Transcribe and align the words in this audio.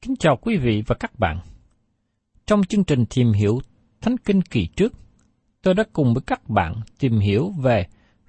Kính 0.00 0.16
chào 0.16 0.36
quý 0.36 0.56
vị 0.56 0.82
và 0.86 0.96
các 1.00 1.18
bạn. 1.18 1.40
Trong 2.46 2.64
chương 2.64 2.84
trình 2.84 3.04
tìm 3.14 3.32
hiểu 3.32 3.60
Thánh 4.00 4.16
Kinh 4.18 4.42
kỳ 4.42 4.66
trước, 4.66 4.92
tôi 5.62 5.74
đã 5.74 5.84
cùng 5.92 6.14
với 6.14 6.22
các 6.26 6.48
bạn 6.48 6.80
tìm 6.98 7.18
hiểu 7.18 7.50
về 7.50 7.86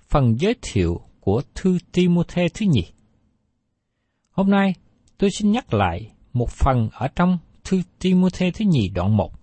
phần 0.07 0.35
giới 0.39 0.55
thiệu 0.61 1.01
của 1.19 1.41
thư 1.55 1.77
Timôthê 1.91 2.47
thứ 2.53 2.65
nhì. 2.65 2.83
Hôm 4.31 4.49
nay, 4.49 4.73
tôi 5.17 5.29
xin 5.31 5.51
nhắc 5.51 5.73
lại 5.73 6.11
một 6.33 6.49
phần 6.49 6.89
ở 6.93 7.07
trong 7.07 7.37
thư 7.63 7.81
Timôthê 7.99 8.51
thứ 8.51 8.65
nhì 8.65 8.89
đoạn 8.89 9.17
1 9.17 9.33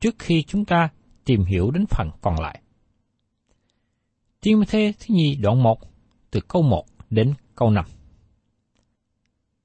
trước 0.00 0.14
khi 0.18 0.42
chúng 0.42 0.64
ta 0.64 0.88
tìm 1.24 1.44
hiểu 1.44 1.70
đến 1.70 1.84
phần 1.90 2.10
còn 2.20 2.40
lại. 2.40 2.60
Timôthê 4.40 4.92
thứ 4.92 5.14
nhì 5.14 5.34
đoạn 5.34 5.62
1 5.62 5.78
từ 6.30 6.40
câu 6.48 6.62
1 6.62 6.84
đến 7.10 7.34
câu 7.54 7.70
5. 7.70 7.84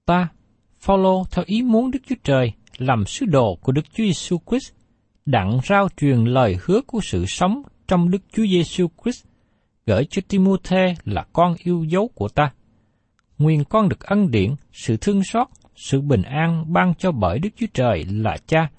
Ta, 0.05 0.29
Phaolô 0.79 1.23
theo 1.31 1.45
ý 1.47 1.61
muốn 1.61 1.91
Đức 1.91 1.99
Chúa 2.07 2.15
Trời 2.23 2.51
làm 2.77 3.05
sứ 3.05 3.25
đồ 3.25 3.55
của 3.55 3.71
Đức 3.71 3.81
Chúa 3.93 4.03
Giêsu 4.03 4.37
Christ, 4.49 4.73
đặng 5.25 5.59
rao 5.69 5.87
truyền 5.97 6.25
lời 6.25 6.57
hứa 6.63 6.81
của 6.87 6.99
sự 7.03 7.25
sống 7.25 7.61
trong 7.87 8.11
Đức 8.11 8.21
Chúa 8.33 8.45
Giêsu 8.45 8.87
Christ, 9.03 9.25
gửi 9.85 10.05
cho 10.09 10.21
Timôthê 10.27 10.95
là 11.05 11.25
con 11.33 11.55
yêu 11.63 11.83
dấu 11.83 12.09
của 12.15 12.27
ta. 12.29 12.51
nguyên 13.37 13.63
con 13.63 13.89
được 13.89 13.99
ân 13.99 14.31
điển, 14.31 14.55
sự 14.71 14.97
thương 14.97 15.23
xót, 15.23 15.47
sự 15.75 16.01
bình 16.01 16.21
an 16.21 16.73
ban 16.73 16.93
cho 16.95 17.11
bởi 17.11 17.39
Đức 17.39 17.49
Chúa 17.55 17.67
Trời 17.73 18.05
là 18.09 18.37
Cha 18.47 18.69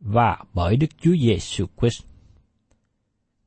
và 0.00 0.38
bởi 0.54 0.76
Đức 0.76 0.86
Chúa 1.00 1.14
Giêsu 1.22 1.66
Christ. 1.80 2.04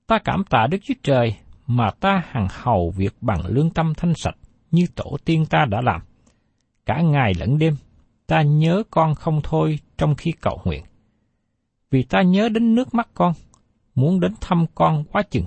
Ta 0.08 0.20
cảm 0.24 0.44
tạ 0.50 0.68
Đức 0.72 0.78
Chúa 0.84 0.94
Trời 1.04 1.36
mà 1.68 1.92
ta 2.00 2.24
hằng 2.28 2.48
hầu 2.52 2.94
việc 2.98 3.16
bằng 3.22 3.46
lương 3.46 3.70
tâm 3.70 3.94
thanh 3.98 4.14
sạch 4.16 4.36
như 4.72 4.86
tổ 4.96 5.18
tiên 5.26 5.46
ta 5.50 5.66
đã 5.70 5.82
làm. 5.82 6.02
Cả 6.86 7.02
ngày 7.02 7.34
lẫn 7.34 7.58
đêm, 7.58 7.76
ta 8.28 8.42
nhớ 8.42 8.84
con 8.90 9.16
không 9.16 9.42
thôi 9.44 9.80
trong 9.98 10.16
khi 10.16 10.32
cầu 10.32 10.62
nguyện. 10.64 10.84
Vì 11.92 12.04
ta 12.04 12.22
nhớ 12.22 12.50
đến 12.50 12.76
nước 12.76 12.94
mắt 12.94 13.10
con, 13.14 13.34
muốn 13.96 14.20
đến 14.20 14.34
thăm 14.42 14.66
con 14.76 15.04
quá 15.04 15.22
chừng, 15.22 15.46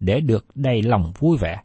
để 0.00 0.20
được 0.20 0.46
đầy 0.54 0.82
lòng 0.82 1.12
vui 1.18 1.38
vẻ. 1.38 1.60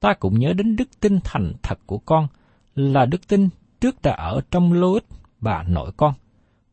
Ta 0.00 0.14
cũng 0.14 0.38
nhớ 0.38 0.52
đến 0.52 0.76
đức 0.76 1.00
tin 1.00 1.18
thành 1.24 1.52
thật 1.62 1.78
của 1.86 1.98
con, 1.98 2.28
là 2.74 3.06
đức 3.06 3.28
tin 3.28 3.48
trước 3.80 4.02
đã 4.02 4.12
ở 4.12 4.40
trong 4.50 4.72
lô 4.72 4.92
ích 4.92 5.04
bà 5.40 5.62
nội 5.62 5.92
con, 5.96 6.14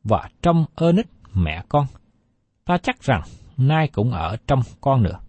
và 0.03 0.29
trong 0.41 0.65
ơn 0.75 0.95
ích 0.95 1.07
mẹ 1.33 1.63
con. 1.69 1.87
Ta 2.65 2.77
chắc 2.77 3.03
rằng 3.03 3.21
nay 3.57 3.87
cũng 3.87 4.11
ở 4.11 4.37
trong 4.47 4.61
con 4.81 5.03
nữa. 5.03 5.19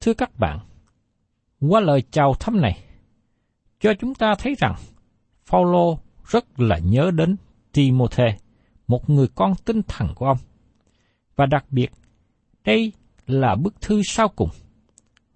Thưa 0.00 0.14
các 0.14 0.38
bạn, 0.38 0.58
qua 1.60 1.80
lời 1.80 2.02
chào 2.10 2.34
thăm 2.34 2.60
này, 2.60 2.78
cho 3.80 3.94
chúng 4.00 4.14
ta 4.14 4.34
thấy 4.38 4.54
rằng 4.58 4.74
Phaolô 5.46 5.98
rất 6.28 6.60
là 6.60 6.78
nhớ 6.78 7.10
đến 7.14 7.36
Timothy, 7.72 8.24
một 8.88 9.10
người 9.10 9.28
con 9.34 9.54
tinh 9.64 9.82
thần 9.88 10.08
của 10.14 10.26
ông. 10.26 10.38
Và 11.36 11.46
đặc 11.46 11.64
biệt, 11.70 11.90
đây 12.64 12.92
là 13.26 13.54
bức 13.54 13.80
thư 13.80 14.02
sau 14.04 14.28
cùng. 14.28 14.50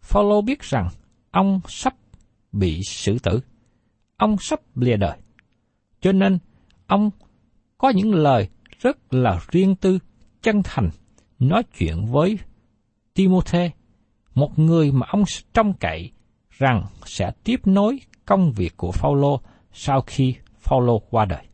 Phaolô 0.02 0.40
biết 0.40 0.62
rằng 0.62 0.88
ông 1.30 1.60
sắp 1.68 1.94
bị 2.52 2.82
xử 2.82 3.18
tử, 3.18 3.40
ông 4.16 4.36
sắp 4.40 4.60
lìa 4.74 4.96
đời. 4.96 5.18
Cho 6.00 6.12
nên, 6.12 6.38
ông 6.86 7.10
có 7.78 7.90
những 7.90 8.14
lời 8.14 8.48
rất 8.80 9.14
là 9.14 9.40
riêng 9.50 9.76
tư, 9.76 9.98
chân 10.42 10.62
thành, 10.64 10.90
nói 11.38 11.62
chuyện 11.78 12.06
với 12.06 12.38
Timothy, 13.14 13.70
một 14.34 14.58
người 14.58 14.92
mà 14.92 15.06
ông 15.10 15.24
trông 15.54 15.72
cậy 15.80 16.10
rằng 16.50 16.86
sẽ 17.04 17.30
tiếp 17.44 17.60
nối 17.64 18.00
công 18.26 18.52
việc 18.52 18.76
của 18.76 18.92
Phaolô 18.92 19.40
sau 19.72 20.00
khi 20.06 20.34
Phaolô 20.58 20.98
qua 20.98 21.24
đời. 21.24 21.44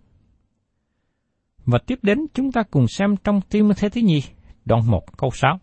Và 1.66 1.78
tiếp 1.86 1.98
đến 2.02 2.18
chúng 2.34 2.52
ta 2.52 2.62
cùng 2.62 2.88
xem 2.88 3.16
trong 3.24 3.40
Timôthê 3.40 3.88
thứ 3.88 4.00
nhì, 4.00 4.22
đoạn 4.64 4.90
1 4.90 5.16
câu 5.16 5.30
6. 5.30 5.58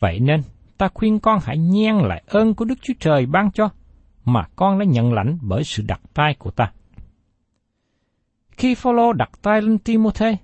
Vậy 0.00 0.20
nên, 0.20 0.42
ta 0.78 0.88
khuyên 0.94 1.18
con 1.18 1.38
hãy 1.42 1.58
nhen 1.58 1.94
lại 1.96 2.22
ơn 2.26 2.54
của 2.54 2.64
Đức 2.64 2.74
Chúa 2.82 2.94
Trời 3.00 3.26
ban 3.26 3.50
cho, 3.52 3.68
mà 4.24 4.46
con 4.56 4.78
đã 4.78 4.84
nhận 4.84 5.12
lãnh 5.12 5.38
bởi 5.42 5.64
sự 5.64 5.82
đặt 5.86 6.00
tay 6.14 6.34
của 6.38 6.50
ta. 6.50 6.72
Khi 8.50 8.74
Phaolô 8.74 9.12
đặt 9.12 9.30
tay 9.42 9.62
lên 9.62 9.78
Timothy, 9.78 10.36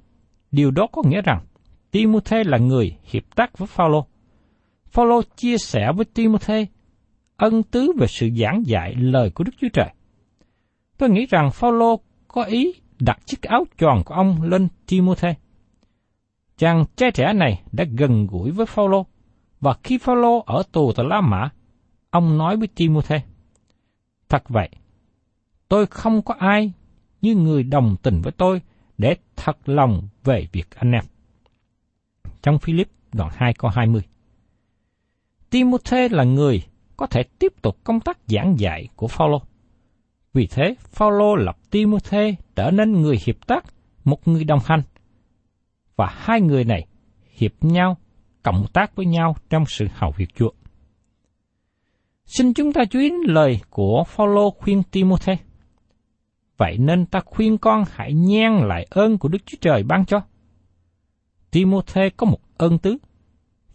điều 0.52 0.70
đó 0.70 0.86
có 0.92 1.02
nghĩa 1.06 1.22
rằng 1.22 1.46
Timothy 1.90 2.36
là 2.44 2.58
người 2.58 2.96
hiệp 3.04 3.22
tác 3.36 3.58
với 3.58 3.66
Phaolô. 3.66 4.06
Phaolô 4.86 5.22
chia 5.36 5.58
sẻ 5.58 5.92
với 5.96 6.04
Timothy 6.04 6.66
ân 7.36 7.62
tứ 7.62 7.92
về 7.98 8.06
sự 8.06 8.28
giảng 8.36 8.62
dạy 8.66 8.94
lời 8.94 9.30
của 9.30 9.44
Đức 9.44 9.52
Chúa 9.60 9.68
Trời. 9.72 9.88
Tôi 10.98 11.10
nghĩ 11.10 11.26
rằng 11.26 11.50
Phaolô 11.50 12.00
có 12.28 12.42
ý 12.42 12.74
đặt 13.00 13.18
chiếc 13.26 13.42
áo 13.42 13.64
tròn 13.78 14.02
của 14.04 14.14
ông 14.14 14.42
lên 14.42 14.68
Timothy. 14.86 15.28
Chàng 16.58 16.84
trai 16.96 17.10
trẻ 17.10 17.32
này 17.32 17.62
đã 17.72 17.84
gần 17.98 18.26
gũi 18.26 18.50
với 18.50 18.66
Phaolô 18.66 19.06
và 19.60 19.76
khi 19.82 19.98
Phaolô 19.98 20.42
ở 20.46 20.62
tù 20.72 20.92
tại 20.92 21.06
La 21.08 21.20
Mã, 21.20 21.50
ông 22.10 22.38
nói 22.38 22.56
với 22.56 22.68
Timothy: 22.68 23.16
Thật 24.28 24.48
vậy, 24.48 24.68
tôi 25.68 25.86
không 25.86 26.22
có 26.22 26.34
ai 26.38 26.72
như 27.22 27.34
người 27.34 27.62
đồng 27.62 27.96
tình 28.02 28.22
với 28.22 28.32
tôi 28.32 28.62
để 28.98 29.16
thật 29.36 29.56
lòng 29.64 30.08
về 30.24 30.46
việc 30.52 30.70
anh 30.76 30.92
em. 30.92 31.04
Trong 32.42 32.58
Philip 32.58 32.88
đoạn 33.12 33.30
2 33.34 33.54
câu 33.54 33.70
20 33.70 34.02
Timothy 35.50 36.08
là 36.08 36.24
người 36.24 36.62
có 36.96 37.06
thể 37.06 37.22
tiếp 37.22 37.62
tục 37.62 37.76
công 37.84 38.00
tác 38.00 38.18
giảng 38.26 38.58
dạy 38.60 38.88
của 38.96 39.08
Phaolô. 39.08 39.42
Vì 40.36 40.46
thế, 40.46 40.74
Phaolô 40.92 41.36
lập 41.36 41.56
Timothy 41.70 42.36
trở 42.56 42.70
nên 42.70 42.92
người 42.92 43.18
hiệp 43.26 43.46
tác, 43.46 43.64
một 44.04 44.28
người 44.28 44.44
đồng 44.44 44.58
hành. 44.64 44.80
Và 45.96 46.06
hai 46.12 46.40
người 46.40 46.64
này 46.64 46.86
hiệp 47.30 47.52
nhau, 47.60 47.96
cộng 48.42 48.66
tác 48.72 48.96
với 48.96 49.06
nhau 49.06 49.36
trong 49.50 49.64
sự 49.66 49.86
hầu 49.94 50.10
việc 50.16 50.34
Chúa. 50.34 50.50
Xin 52.24 52.54
chúng 52.54 52.72
ta 52.72 52.84
chú 52.90 52.98
ý 52.98 53.10
lời 53.26 53.60
của 53.70 54.04
Phaolô 54.06 54.50
khuyên 54.50 54.82
Timothy. 54.82 55.32
Vậy 56.56 56.78
nên 56.78 57.06
ta 57.06 57.20
khuyên 57.26 57.58
con 57.58 57.84
hãy 57.92 58.12
nhen 58.12 58.52
lại 58.52 58.86
ơn 58.90 59.18
của 59.18 59.28
Đức 59.28 59.42
Chúa 59.46 59.58
Trời 59.60 59.82
ban 59.82 60.04
cho. 60.04 60.20
Timothy 61.50 62.10
có 62.16 62.26
một 62.26 62.40
ơn 62.56 62.78
tứ. 62.78 62.96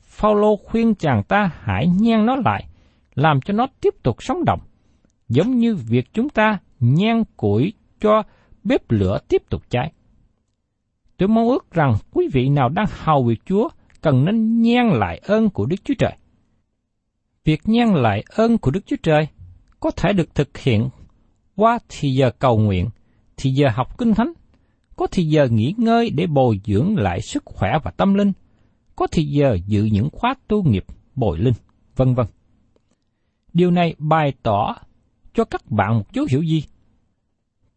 Phaolô 0.02 0.56
khuyên 0.56 0.96
chàng 0.96 1.24
ta 1.24 1.52
hãy 1.62 1.88
nhen 1.88 2.26
nó 2.26 2.36
lại, 2.36 2.68
làm 3.16 3.42
cho 3.42 3.54
nó 3.54 3.68
tiếp 3.82 3.94
tục 4.04 4.24
sống 4.24 4.46
động, 4.46 4.60
giống 5.32 5.58
như 5.58 5.76
việc 5.76 6.14
chúng 6.14 6.30
ta 6.30 6.60
nhen 6.80 7.24
củi 7.38 7.74
cho 8.00 8.24
bếp 8.64 8.92
lửa 8.92 9.20
tiếp 9.28 9.42
tục 9.50 9.62
cháy. 9.70 9.94
Tôi 11.18 11.30
mong 11.30 11.48
ước 11.48 11.72
rằng 11.72 11.96
quý 12.12 12.30
vị 12.34 12.50
nào 12.50 12.70
đang 12.70 12.86
hầu 12.90 13.24
việc 13.24 13.42
Chúa 13.46 13.70
cần 14.02 14.26
nên 14.26 14.62
nhen 14.62 14.86
lại 14.88 15.18
ơn 15.18 15.50
của 15.50 15.66
Đức 15.66 15.76
Chúa 15.84 15.94
Trời. 16.00 16.18
Việc 17.44 17.62
nhen 17.66 17.88
lại 17.88 18.24
ơn 18.36 18.58
của 18.58 18.72
Đức 18.72 18.86
Chúa 18.86 18.96
Trời 19.04 19.28
có 19.80 19.92
thể 19.92 20.14
được 20.14 20.36
thực 20.36 20.58
hiện 20.58 20.90
qua 21.56 21.80
thì 21.90 22.10
giờ 22.10 22.32
cầu 22.40 22.58
nguyện, 22.58 22.90
thì 23.38 23.52
giờ 23.52 23.68
học 23.74 23.98
kinh 23.98 24.14
thánh, 24.14 24.34
có 24.96 25.08
thì 25.12 25.24
giờ 25.24 25.48
nghỉ 25.52 25.74
ngơi 25.78 26.10
để 26.10 26.28
bồi 26.28 26.62
dưỡng 26.66 26.98
lại 26.98 27.22
sức 27.22 27.44
khỏe 27.46 27.72
và 27.84 27.92
tâm 27.92 28.14
linh, 28.14 28.32
có 28.96 29.08
thì 29.12 29.24
giờ 29.24 29.58
dự 29.68 29.84
những 29.84 30.10
khóa 30.12 30.36
tu 30.48 30.64
nghiệp, 30.64 30.86
bồi 31.16 31.40
linh, 31.40 31.54
vân 31.96 32.14
vân. 32.14 32.26
Điều 33.54 33.72
này 33.72 33.96
bày 33.98 34.34
tỏ 34.44 34.76
cho 35.34 35.46
các 35.46 35.72
bạn 35.72 35.98
một 35.98 36.14
dấu 36.14 36.26
hiệu 36.30 36.42
gì? 36.42 36.64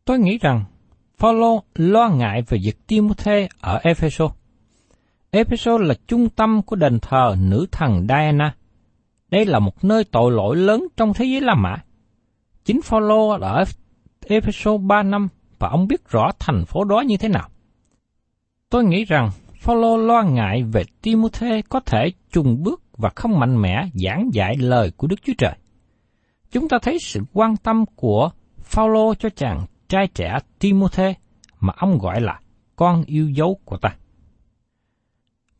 Tôi 0.04 0.18
nghĩ 0.18 0.38
rằng 0.38 0.64
Phaolô 1.16 1.62
lo 1.74 2.08
ngại 2.08 2.42
về 2.48 2.58
việc 2.64 2.86
Timothy 2.86 3.48
ở 3.60 3.80
Ephesos. 3.82 4.32
Ephesos 5.30 5.80
là 5.80 5.94
trung 6.06 6.28
tâm 6.28 6.62
của 6.62 6.76
đền 6.76 6.98
thờ 7.00 7.36
nữ 7.38 7.66
thần 7.72 8.06
Diana. 8.08 8.54
Đây 9.30 9.46
là 9.46 9.58
một 9.58 9.84
nơi 9.84 10.04
tội 10.04 10.32
lỗi 10.32 10.56
lớn 10.56 10.86
trong 10.96 11.14
thế 11.14 11.24
giới 11.24 11.40
La 11.40 11.54
Mã. 11.54 11.76
Chính 12.64 12.82
Phaolô 12.82 13.28
ở 13.28 13.64
Ephesos 14.26 14.80
3 14.80 15.02
năm 15.02 15.28
và 15.58 15.68
ông 15.68 15.86
biết 15.88 16.08
rõ 16.08 16.30
thành 16.38 16.64
phố 16.64 16.84
đó 16.84 17.00
như 17.00 17.16
thế 17.16 17.28
nào. 17.28 17.48
Tôi 18.70 18.84
nghĩ 18.84 19.04
rằng 19.04 19.30
Phaolô 19.60 19.96
lo 19.96 20.22
ngại 20.22 20.62
về 20.62 20.82
Timothy 21.02 21.62
có 21.68 21.80
thể 21.80 22.12
trùng 22.32 22.62
bước 22.62 22.82
và 22.96 23.10
không 23.16 23.38
mạnh 23.38 23.62
mẽ 23.62 23.88
giảng 23.94 24.30
dạy 24.32 24.56
lời 24.56 24.92
của 24.96 25.06
Đức 25.06 25.16
Chúa 25.22 25.32
Trời. 25.38 25.54
Chúng 26.54 26.68
ta 26.68 26.78
thấy 26.82 26.98
sự 27.00 27.20
quan 27.32 27.56
tâm 27.56 27.84
của 27.96 28.30
Phaolô 28.58 29.14
cho 29.14 29.28
chàng 29.28 29.66
trai 29.88 30.06
trẻ 30.14 30.38
Timothy 30.58 31.14
mà 31.60 31.72
ông 31.76 31.98
gọi 31.98 32.20
là 32.20 32.40
con 32.76 33.04
yêu 33.06 33.30
dấu 33.30 33.58
của 33.64 33.76
ta. 33.76 33.96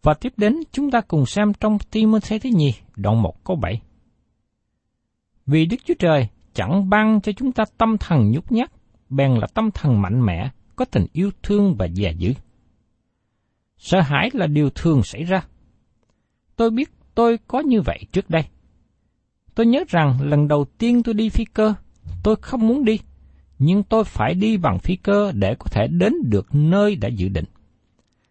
Và 0.03 0.15
tiếp 0.15 0.33
đến 0.37 0.57
chúng 0.73 0.91
ta 0.91 1.01
cùng 1.01 1.27
xem 1.27 1.53
trong 1.61 1.79
Timothy 1.91 2.39
thứ 2.39 2.51
nhì, 2.55 2.75
đoạn 2.97 3.23
1 3.23 3.45
câu 3.45 3.57
7. 3.57 3.83
Vì 5.47 5.67
Đức 5.67 5.77
Chúa 5.85 5.95
Trời 5.99 6.29
chẳng 6.53 6.91
ban 6.91 7.21
cho 7.21 7.33
chúng 7.33 7.53
ta 7.53 7.65
tâm 7.79 7.97
thần 7.99 8.31
nhút 8.31 8.53
nhát, 8.53 8.73
bèn 9.09 9.35
là 9.35 9.47
tâm 9.55 9.71
thần 9.71 10.03
mạnh 10.03 10.27
mẽ, 10.27 10.51
có 10.77 10.85
tình 10.85 11.07
yêu 11.13 11.31
thương 11.43 11.75
và 11.79 11.89
dè 11.89 12.13
dữ. 12.13 12.33
Sợ 13.79 14.01
hãi 14.01 14.31
là 14.33 14.47
điều 14.47 14.71
thường 14.71 15.03
xảy 15.03 15.25
ra. 15.25 15.45
Tôi 16.57 16.71
biết 16.71 16.91
tôi 17.15 17.39
có 17.47 17.61
như 17.61 17.81
vậy 17.81 17.99
trước 18.13 18.31
đây. 18.31 18.45
Tôi 19.55 19.67
nhớ 19.67 19.85
rằng 19.89 20.19
lần 20.21 20.49
đầu 20.49 20.65
tiên 20.79 21.03
tôi 21.03 21.15
đi 21.15 21.29
phi 21.29 21.45
cơ, 21.45 21.75
tôi 22.23 22.37
không 22.37 22.67
muốn 22.69 22.85
đi, 22.85 22.99
nhưng 23.59 23.83
tôi 23.83 24.05
phải 24.05 24.35
đi 24.35 24.57
bằng 24.57 24.79
phi 24.79 24.97
cơ 24.97 25.33
để 25.35 25.55
có 25.59 25.67
thể 25.71 25.87
đến 25.87 26.13
được 26.25 26.47
nơi 26.55 26.97
đã 26.97 27.09
dự 27.09 27.29
định. 27.29 27.45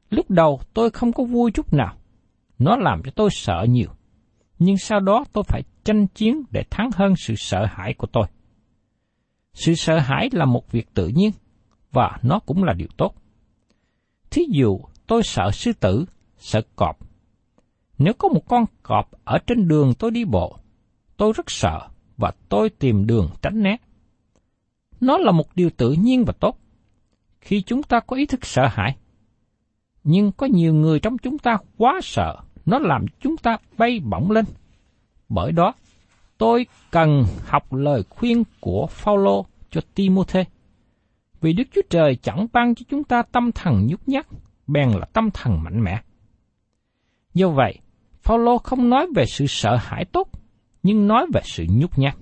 Lúc 0.10 0.30
đầu 0.30 0.62
tôi 0.74 0.90
không 0.90 1.14
có 1.14 1.24
vui 1.24 1.52
chút 1.52 1.74
nào, 1.74 1.96
nó 2.60 2.76
làm 2.76 3.02
cho 3.04 3.12
tôi 3.16 3.30
sợ 3.32 3.66
nhiều, 3.70 3.90
nhưng 4.60 4.78
sau 4.78 5.00
đó 5.00 5.26
tôi 5.34 5.44
phải 5.48 5.62
tranh 5.84 6.08
chiến 6.08 6.44
để 6.52 6.64
thắng 6.70 6.90
hơn 6.96 7.14
sự 7.18 7.34
sợ 7.38 7.66
hãi 7.72 7.94
của 7.94 8.08
tôi. 8.08 8.26
Sự 9.54 9.76
sợ 9.76 10.00
hãi 10.00 10.30
là 10.32 10.46
một 10.46 10.72
việc 10.72 10.94
tự 10.94 11.08
nhiên, 11.08 11.32
và 11.92 12.18
nó 12.24 12.40
cũng 12.40 12.64
là 12.64 12.74
điều 12.74 12.88
tốt. 12.98 13.16
Thí 14.32 14.42
dụ, 14.50 14.80
tôi 15.08 15.24
sợ 15.24 15.52
sư 15.54 15.72
tử, 15.80 16.06
sợ 16.38 16.62
cọp. 16.76 16.98
Nếu 17.98 18.14
có 18.14 18.30
một 18.30 18.48
con 18.48 18.66
cọp 18.84 19.12
ở 19.24 19.38
trên 19.48 19.68
đường 19.68 19.94
tôi 20.00 20.12
đi 20.12 20.26
bộ, 20.26 20.58
tôi 21.24 21.34
rất 21.36 21.52
sợ 21.52 21.88
và 22.18 22.32
tôi 22.50 22.70
tìm 22.70 23.08
đường 23.08 23.30
tránh 23.42 23.64
né. 23.64 23.78
Nó 25.02 25.18
là 25.18 25.32
một 25.32 25.56
điều 25.56 25.70
tự 25.70 25.92
nhiên 25.92 26.24
và 26.26 26.34
tốt. 26.40 26.58
Khi 27.42 27.62
chúng 27.62 27.84
ta 27.84 28.00
có 28.00 28.16
ý 28.16 28.26
thức 28.26 28.46
sợ 28.46 28.68
hãi, 28.68 28.96
nhưng 30.04 30.32
có 30.32 30.48
nhiều 30.48 30.74
người 30.74 31.00
trong 31.00 31.18
chúng 31.18 31.38
ta 31.38 31.58
quá 31.78 32.00
sợ, 32.04 32.36
nó 32.66 32.80
làm 32.80 33.06
chúng 33.20 33.38
ta 33.38 33.58
bay 33.78 34.00
bổng 34.00 34.32
lên. 34.32 34.46
Bởi 35.30 35.52
đó, 35.52 35.74
tôi 36.38 36.66
cần 36.92 37.26
học 37.46 37.74
lời 37.74 38.04
khuyên 38.10 38.44
của 38.60 38.88
Phaolô 38.90 39.46
cho 39.70 39.82
Timôthê. 39.96 40.46
Vì 41.42 41.54
Đức 41.54 41.68
Chúa 41.76 41.82
Trời 41.90 42.16
chẳng 42.16 42.48
ban 42.54 42.76
cho 42.76 42.86
chúng 42.90 43.04
ta 43.04 43.24
tâm 43.32 43.52
thần 43.52 43.88
nhút 43.88 44.02
nhát, 44.06 44.28
bèn 44.68 44.90
là 44.90 45.06
tâm 45.14 45.30
thần 45.34 45.64
mạnh 45.64 45.84
mẽ. 45.84 46.02
Do 47.34 47.50
vậy, 47.50 47.80
Phaolô 48.22 48.58
không 48.58 48.90
nói 48.90 49.08
về 49.16 49.26
sự 49.26 49.46
sợ 49.48 49.76
hãi 49.76 50.06
tốt, 50.06 50.33
nhưng 50.84 51.08
nói 51.08 51.26
về 51.34 51.42
sự 51.44 51.66
nhút 51.70 51.98
nhát. 51.98 52.16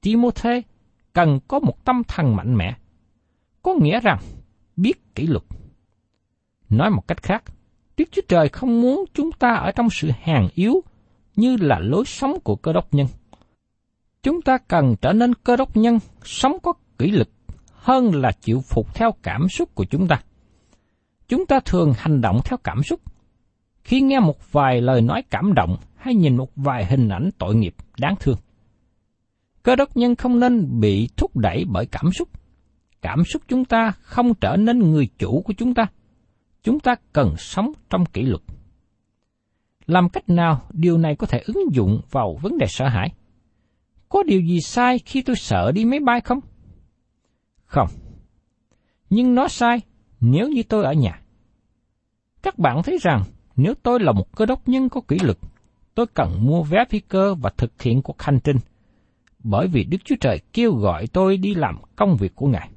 Timothy 0.00 0.62
cần 1.12 1.40
có 1.48 1.58
một 1.58 1.84
tâm 1.84 2.02
thần 2.08 2.36
mạnh 2.36 2.56
mẽ, 2.56 2.76
có 3.62 3.74
nghĩa 3.74 4.00
rằng 4.00 4.18
biết 4.76 5.14
kỷ 5.14 5.26
luật. 5.26 5.42
Nói 6.68 6.90
một 6.90 7.08
cách 7.08 7.22
khác, 7.22 7.44
Đức 7.96 8.08
Chúa 8.12 8.22
Trời 8.28 8.48
không 8.48 8.80
muốn 8.80 9.04
chúng 9.14 9.32
ta 9.32 9.54
ở 9.54 9.72
trong 9.72 9.90
sự 9.90 10.10
hèn 10.22 10.48
yếu 10.54 10.82
như 11.36 11.56
là 11.60 11.78
lối 11.78 12.04
sống 12.04 12.40
của 12.44 12.56
cơ 12.56 12.72
đốc 12.72 12.94
nhân. 12.94 13.06
Chúng 14.22 14.42
ta 14.42 14.58
cần 14.58 14.96
trở 15.00 15.12
nên 15.12 15.34
cơ 15.34 15.56
đốc 15.56 15.76
nhân 15.76 15.98
sống 16.24 16.58
có 16.62 16.72
kỷ 16.98 17.10
luật 17.10 17.28
hơn 17.72 18.14
là 18.14 18.32
chịu 18.32 18.60
phục 18.60 18.94
theo 18.94 19.14
cảm 19.22 19.48
xúc 19.48 19.74
của 19.74 19.84
chúng 19.84 20.08
ta. 20.08 20.22
Chúng 21.28 21.46
ta 21.46 21.60
thường 21.60 21.92
hành 21.96 22.20
động 22.20 22.40
theo 22.44 22.58
cảm 22.64 22.82
xúc. 22.82 23.00
Khi 23.82 24.00
nghe 24.00 24.20
một 24.20 24.52
vài 24.52 24.80
lời 24.80 25.00
nói 25.00 25.22
cảm 25.30 25.54
động 25.54 25.76
hay 25.98 26.14
nhìn 26.14 26.36
một 26.36 26.50
vài 26.56 26.86
hình 26.86 27.08
ảnh 27.08 27.30
tội 27.38 27.54
nghiệp 27.54 27.74
đáng 27.98 28.14
thương. 28.20 28.38
Cơ 29.62 29.76
đốc 29.76 29.96
nhân 29.96 30.16
không 30.16 30.40
nên 30.40 30.80
bị 30.80 31.08
thúc 31.16 31.36
đẩy 31.36 31.64
bởi 31.68 31.86
cảm 31.86 32.12
xúc. 32.12 32.28
Cảm 33.02 33.24
xúc 33.24 33.42
chúng 33.48 33.64
ta 33.64 33.92
không 34.00 34.34
trở 34.34 34.56
nên 34.56 34.78
người 34.78 35.08
chủ 35.18 35.42
của 35.42 35.52
chúng 35.52 35.74
ta. 35.74 35.86
Chúng 36.62 36.80
ta 36.80 36.94
cần 37.12 37.34
sống 37.36 37.72
trong 37.90 38.04
kỷ 38.06 38.22
luật. 38.22 38.42
Làm 39.86 40.08
cách 40.08 40.28
nào 40.28 40.60
điều 40.72 40.98
này 40.98 41.16
có 41.16 41.26
thể 41.26 41.42
ứng 41.46 41.64
dụng 41.72 42.00
vào 42.10 42.38
vấn 42.42 42.58
đề 42.58 42.66
sợ 42.68 42.88
hãi? 42.88 43.08
Có 44.08 44.22
điều 44.22 44.40
gì 44.40 44.60
sai 44.60 44.98
khi 44.98 45.22
tôi 45.22 45.36
sợ 45.36 45.72
đi 45.72 45.84
máy 45.84 46.00
bay 46.00 46.20
không? 46.20 46.40
Không. 47.64 47.88
Nhưng 49.10 49.34
nó 49.34 49.48
sai 49.48 49.80
nếu 50.20 50.48
như 50.48 50.62
tôi 50.62 50.84
ở 50.84 50.92
nhà. 50.92 51.20
Các 52.42 52.58
bạn 52.58 52.82
thấy 52.82 52.98
rằng 53.00 53.22
nếu 53.56 53.74
tôi 53.82 54.00
là 54.00 54.12
một 54.12 54.36
cơ 54.36 54.46
đốc 54.46 54.68
nhân 54.68 54.88
có 54.88 55.00
kỷ 55.00 55.18
luật, 55.18 55.38
tôi 55.98 56.06
cần 56.14 56.46
mua 56.46 56.62
vé 56.62 56.84
phi 56.90 57.00
cơ 57.00 57.34
và 57.34 57.50
thực 57.56 57.82
hiện 57.82 58.02
cuộc 58.02 58.22
hành 58.22 58.38
trình, 58.44 58.56
bởi 59.38 59.68
vì 59.68 59.84
Đức 59.84 59.98
Chúa 60.04 60.14
Trời 60.20 60.40
kêu 60.52 60.74
gọi 60.74 61.06
tôi 61.06 61.36
đi 61.36 61.54
làm 61.54 61.78
công 61.96 62.16
việc 62.16 62.34
của 62.34 62.46
Ngài. 62.46 62.70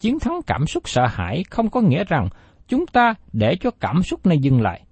Chiến 0.00 0.18
thắng 0.18 0.40
cảm 0.46 0.66
xúc 0.66 0.88
sợ 0.88 1.06
hãi 1.06 1.44
không 1.50 1.70
có 1.70 1.80
nghĩa 1.80 2.04
rằng 2.04 2.28
chúng 2.68 2.86
ta 2.86 3.14
để 3.32 3.56
cho 3.60 3.70
cảm 3.70 4.02
xúc 4.02 4.26
này 4.26 4.38
dừng 4.38 4.62
lại 4.62 4.84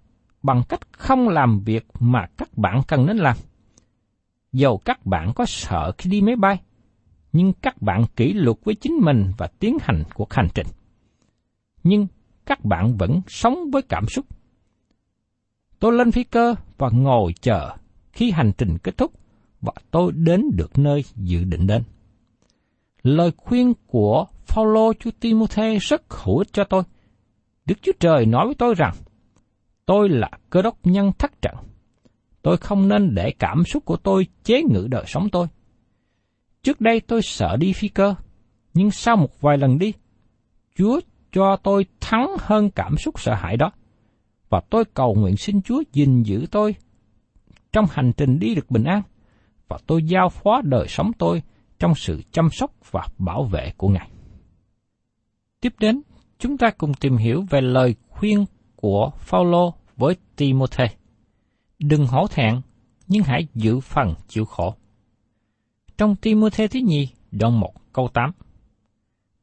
bằng 0.43 0.63
cách 0.69 0.81
không 0.93 1.29
làm 1.29 1.61
việc 1.61 1.87
mà 2.01 2.27
các 2.37 2.59
bạn 2.59 2.83
cần 2.89 3.07
nên 3.07 3.17
làm. 3.17 3.37
Dầu 4.53 4.79
các 4.85 5.07
bạn 5.07 5.33
có 5.35 5.47
sợ 5.47 5.93
khi 5.99 6.11
đi 6.11 6.21
máy 6.21 6.37
bay, 6.37 6.61
nhưng 7.33 7.53
các 7.53 7.83
bạn 7.83 8.05
kỷ 8.17 8.33
luật 8.33 8.57
với 8.65 8.75
chính 8.75 8.95
mình 9.03 9.33
và 9.39 9.47
tiến 9.59 9.77
hành 9.81 10.03
cuộc 10.15 10.33
hành 10.33 10.49
trình. 10.55 10.67
Nhưng 11.85 12.07
các 12.47 12.65
bạn 12.65 12.97
vẫn 12.97 13.21
sống 13.29 13.71
với 13.73 13.83
cảm 13.83 14.07
xúc. 14.09 14.27
Tôi 15.79 15.93
lên 15.93 16.13
phi 16.13 16.25
cơ 16.25 16.55
và 16.79 16.89
ngồi 16.93 17.33
chờ 17.41 17.71
khi 18.13 18.31
hành 18.31 18.53
trình 18.59 18.79
kết 18.79 18.99
thúc 18.99 19.13
và 19.61 19.73
tôi 19.91 20.13
đến 20.13 20.51
được 20.55 20.79
nơi 20.79 21.05
dự 21.17 21.45
định 21.45 21.67
đến. 21.67 21.83
Lời 23.03 23.31
khuyên 23.37 23.73
của 23.87 24.27
Phaolô 24.47 24.93
cho 25.01 25.11
Timôthê 25.21 25.79
rất 25.79 26.03
hữu 26.09 26.39
ích 26.39 26.53
cho 26.53 26.65
tôi. 26.65 26.83
Đức 27.65 27.79
Chúa 27.83 27.93
Trời 28.01 28.27
nói 28.27 28.47
với 28.47 28.55
tôi 28.55 28.75
rằng, 28.75 28.95
tôi 29.87 30.09
là 30.09 30.31
cơ 30.51 30.63
đốc 30.63 30.79
nhân 30.85 31.13
thất 31.19 31.43
trận. 31.43 31.55
Tôi 32.43 32.57
không 32.57 32.89
nên 32.89 33.15
để 33.15 33.31
cảm 33.39 33.65
xúc 33.65 33.85
của 33.85 33.97
tôi 33.97 34.27
chế 34.45 34.63
ngự 34.63 34.87
đời 34.91 35.05
sống 35.07 35.29
tôi. 35.31 35.47
Trước 36.63 36.81
đây 36.81 37.01
tôi 37.01 37.23
sợ 37.23 37.57
đi 37.57 37.73
phi 37.73 37.89
cơ, 37.89 38.15
nhưng 38.75 38.91
sau 38.91 39.17
một 39.17 39.41
vài 39.41 39.59
lần 39.59 39.79
đi, 39.79 39.93
Chúa 40.75 41.01
cho 41.33 41.57
tôi 41.57 41.87
thắng 42.01 42.37
hơn 42.41 42.71
cảm 42.71 42.97
xúc 42.97 43.21
sợ 43.21 43.35
hãi 43.35 43.57
đó. 43.57 43.73
Và 44.49 44.61
tôi 44.71 44.85
cầu 44.95 45.15
nguyện 45.15 45.37
xin 45.37 45.63
Chúa 45.63 45.83
gìn 45.93 46.23
giữ 46.23 46.47
tôi 46.51 46.75
trong 47.73 47.87
hành 47.91 48.13
trình 48.17 48.39
đi 48.39 48.55
được 48.55 48.71
bình 48.71 48.85
an. 48.85 49.03
Và 49.69 49.79
tôi 49.87 50.03
giao 50.03 50.29
phó 50.29 50.61
đời 50.65 50.89
sống 50.89 51.13
tôi 51.19 51.43
trong 51.79 51.95
sự 51.95 52.23
chăm 52.33 52.49
sóc 52.53 52.73
và 52.91 53.07
bảo 53.19 53.45
vệ 53.45 53.73
của 53.77 53.89
Ngài. 53.89 54.11
Tiếp 55.61 55.75
đến, 55.79 56.03
chúng 56.39 56.59
ta 56.59 56.71
cùng 56.79 56.95
tìm 56.95 57.17
hiểu 57.17 57.45
về 57.51 57.61
lời 57.61 57.95
khuyên 58.09 58.45
của 58.77 59.11
Phaolô 59.19 59.75
với 59.97 60.17
Timôthê. 60.37 60.85
Đừng 61.79 62.07
hổ 62.07 62.27
thẹn, 62.27 62.61
nhưng 63.09 63.23
hãy 63.23 63.49
giữ 63.55 63.81
phần 63.81 64.15
chịu 64.29 64.45
khổ. 64.45 64.75
Trong 65.99 66.17
Timôthê 66.17 66.69
thứ 66.69 66.81
nhì, 66.81 67.09
đoạn 67.31 67.61
1 67.61 67.73
câu 67.93 68.09
8. 68.09 68.31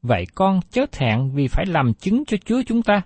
Vậy 0.02 0.24
con 0.34 0.60
chớ 0.70 0.86
thẹn 0.92 1.30
vì 1.34 1.48
phải 1.48 1.66
làm 1.66 1.94
chứng 1.94 2.24
cho 2.26 2.36
Chúa 2.44 2.62
chúng 2.66 2.82
ta, 2.82 3.02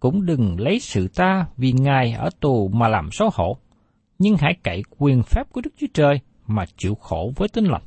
cũng 0.00 0.26
đừng 0.26 0.60
lấy 0.60 0.80
sự 0.80 1.08
ta 1.08 1.46
vì 1.56 1.72
Ngài 1.72 2.12
ở 2.12 2.30
tù 2.40 2.68
mà 2.68 2.88
làm 2.88 3.08
xấu 3.12 3.30
hổ, 3.34 3.56
nhưng 4.18 4.36
hãy 4.36 4.56
cậy 4.62 4.82
quyền 4.98 5.22
phép 5.22 5.42
của 5.52 5.60
Đức 5.60 5.70
Chúa 5.76 5.86
Trời 5.94 6.20
mà 6.46 6.64
chịu 6.76 6.94
khổ 6.94 7.32
với 7.36 7.48
tinh 7.48 7.64
lành. 7.64 7.82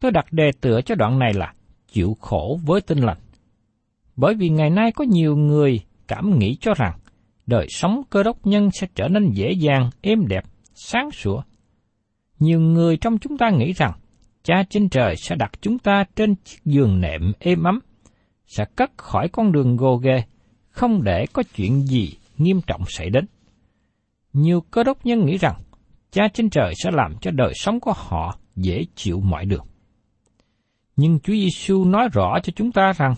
Tôi 0.00 0.10
đặt 0.10 0.32
đề 0.32 0.50
tựa 0.60 0.80
cho 0.80 0.94
đoạn 0.94 1.18
này 1.18 1.34
là 1.34 1.54
chịu 1.92 2.16
khổ 2.20 2.58
với 2.64 2.80
tinh 2.80 2.98
lành. 2.98 3.18
Bởi 4.16 4.34
vì 4.34 4.48
ngày 4.48 4.70
nay 4.70 4.92
có 4.92 5.04
nhiều 5.04 5.36
người 5.36 5.80
cảm 6.08 6.38
nghĩ 6.38 6.56
cho 6.60 6.74
rằng 6.74 6.98
đời 7.46 7.66
sống 7.68 8.02
cơ 8.10 8.22
đốc 8.22 8.46
nhân 8.46 8.70
sẽ 8.70 8.86
trở 8.94 9.08
nên 9.08 9.30
dễ 9.32 9.52
dàng, 9.52 9.90
êm 10.00 10.26
đẹp, 10.28 10.44
sáng 10.74 11.10
sủa. 11.10 11.42
Nhiều 12.38 12.60
người 12.60 12.96
trong 12.96 13.18
chúng 13.18 13.38
ta 13.38 13.50
nghĩ 13.50 13.72
rằng 13.72 13.92
Cha 14.42 14.62
trên 14.70 14.88
trời 14.88 15.16
sẽ 15.16 15.36
đặt 15.36 15.50
chúng 15.60 15.78
ta 15.78 16.04
trên 16.16 16.34
chiếc 16.34 16.58
giường 16.64 17.00
nệm 17.00 17.32
êm 17.38 17.62
ấm, 17.62 17.80
sẽ 18.56 18.64
cất 18.76 18.90
khỏi 18.96 19.28
con 19.28 19.52
đường 19.52 19.76
gồ 19.76 19.96
ghề, 19.96 20.22
không 20.70 21.02
để 21.02 21.26
có 21.32 21.42
chuyện 21.54 21.86
gì 21.86 22.12
nghiêm 22.38 22.60
trọng 22.66 22.82
xảy 22.88 23.10
đến. 23.10 23.26
Nhiều 24.32 24.60
cơ 24.60 24.84
đốc 24.84 25.06
nhân 25.06 25.26
nghĩ 25.26 25.36
rằng 25.36 25.54
Cha 26.10 26.28
trên 26.34 26.50
trời 26.50 26.74
sẽ 26.84 26.90
làm 26.92 27.14
cho 27.20 27.30
đời 27.30 27.52
sống 27.54 27.80
của 27.80 27.92
họ 27.96 28.38
dễ 28.56 28.84
chịu 28.94 29.20
mọi 29.20 29.44
đường. 29.44 29.64
Nhưng 30.96 31.20
Chúa 31.20 31.32
Giêsu 31.32 31.84
nói 31.84 32.08
rõ 32.12 32.38
cho 32.42 32.52
chúng 32.56 32.72
ta 32.72 32.92
rằng 32.96 33.14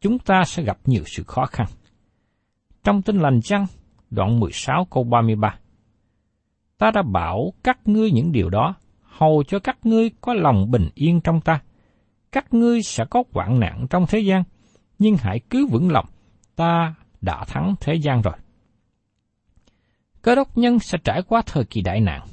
chúng 0.00 0.18
ta 0.18 0.42
sẽ 0.46 0.62
gặp 0.62 0.78
nhiều 0.84 1.02
sự 1.06 1.22
khó 1.22 1.46
khăn. 1.46 1.66
Trong 2.84 3.02
tin 3.02 3.18
lành 3.18 3.40
chăng, 3.42 3.66
đoạn 4.10 4.40
16 4.40 4.86
câu 4.90 5.04
33. 5.04 5.54
Ta 6.78 6.90
đã 6.90 7.02
bảo 7.02 7.52
các 7.64 7.78
ngươi 7.84 8.10
những 8.10 8.32
điều 8.32 8.50
đó, 8.50 8.74
hầu 9.02 9.42
cho 9.48 9.58
các 9.58 9.78
ngươi 9.82 10.10
có 10.20 10.34
lòng 10.34 10.70
bình 10.70 10.88
yên 10.94 11.20
trong 11.20 11.40
ta. 11.40 11.60
Các 12.32 12.54
ngươi 12.54 12.82
sẽ 12.82 13.04
có 13.10 13.22
hoạn 13.32 13.60
nạn 13.60 13.86
trong 13.90 14.06
thế 14.08 14.18
gian, 14.18 14.42
nhưng 15.02 15.16
hãy 15.16 15.40
cứ 15.50 15.66
vững 15.66 15.92
lòng, 15.92 16.06
ta 16.56 16.94
đã 17.20 17.44
thắng 17.44 17.74
thế 17.80 17.94
gian 17.94 18.22
rồi. 18.22 18.34
Cơ 20.22 20.34
đốc 20.34 20.58
nhân 20.58 20.78
sẽ 20.78 20.98
trải 21.04 21.22
qua 21.22 21.42
thời 21.46 21.64
kỳ 21.64 21.80
đại 21.80 22.00
nạn, 22.00 22.26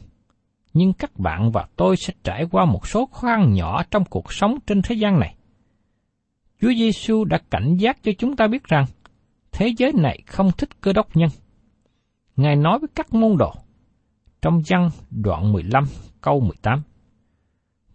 nhưng 0.73 0.93
các 0.93 1.19
bạn 1.19 1.51
và 1.51 1.67
tôi 1.75 1.95
sẽ 1.97 2.13
trải 2.23 2.45
qua 2.51 2.65
một 2.65 2.87
số 2.87 3.05
khó 3.05 3.27
khăn 3.27 3.53
nhỏ 3.53 3.83
trong 3.91 4.05
cuộc 4.05 4.33
sống 4.33 4.57
trên 4.67 4.81
thế 4.81 4.95
gian 4.95 5.19
này. 5.19 5.35
Chúa 6.61 6.73
Giêsu 6.73 7.25
đã 7.25 7.39
cảnh 7.49 7.77
giác 7.79 8.03
cho 8.03 8.11
chúng 8.17 8.35
ta 8.35 8.47
biết 8.47 8.63
rằng 8.63 8.85
thế 9.51 9.73
giới 9.77 9.91
này 9.93 10.19
không 10.27 10.51
thích 10.57 10.81
cơ 10.81 10.93
đốc 10.93 11.17
nhân. 11.17 11.29
Ngài 12.35 12.55
nói 12.55 12.79
với 12.79 12.89
các 12.95 13.13
môn 13.13 13.37
đồ 13.37 13.53
trong 14.41 14.61
văn 14.67 14.89
đoạn 15.09 15.53
15 15.53 15.83
câu 16.21 16.39
18. 16.39 16.81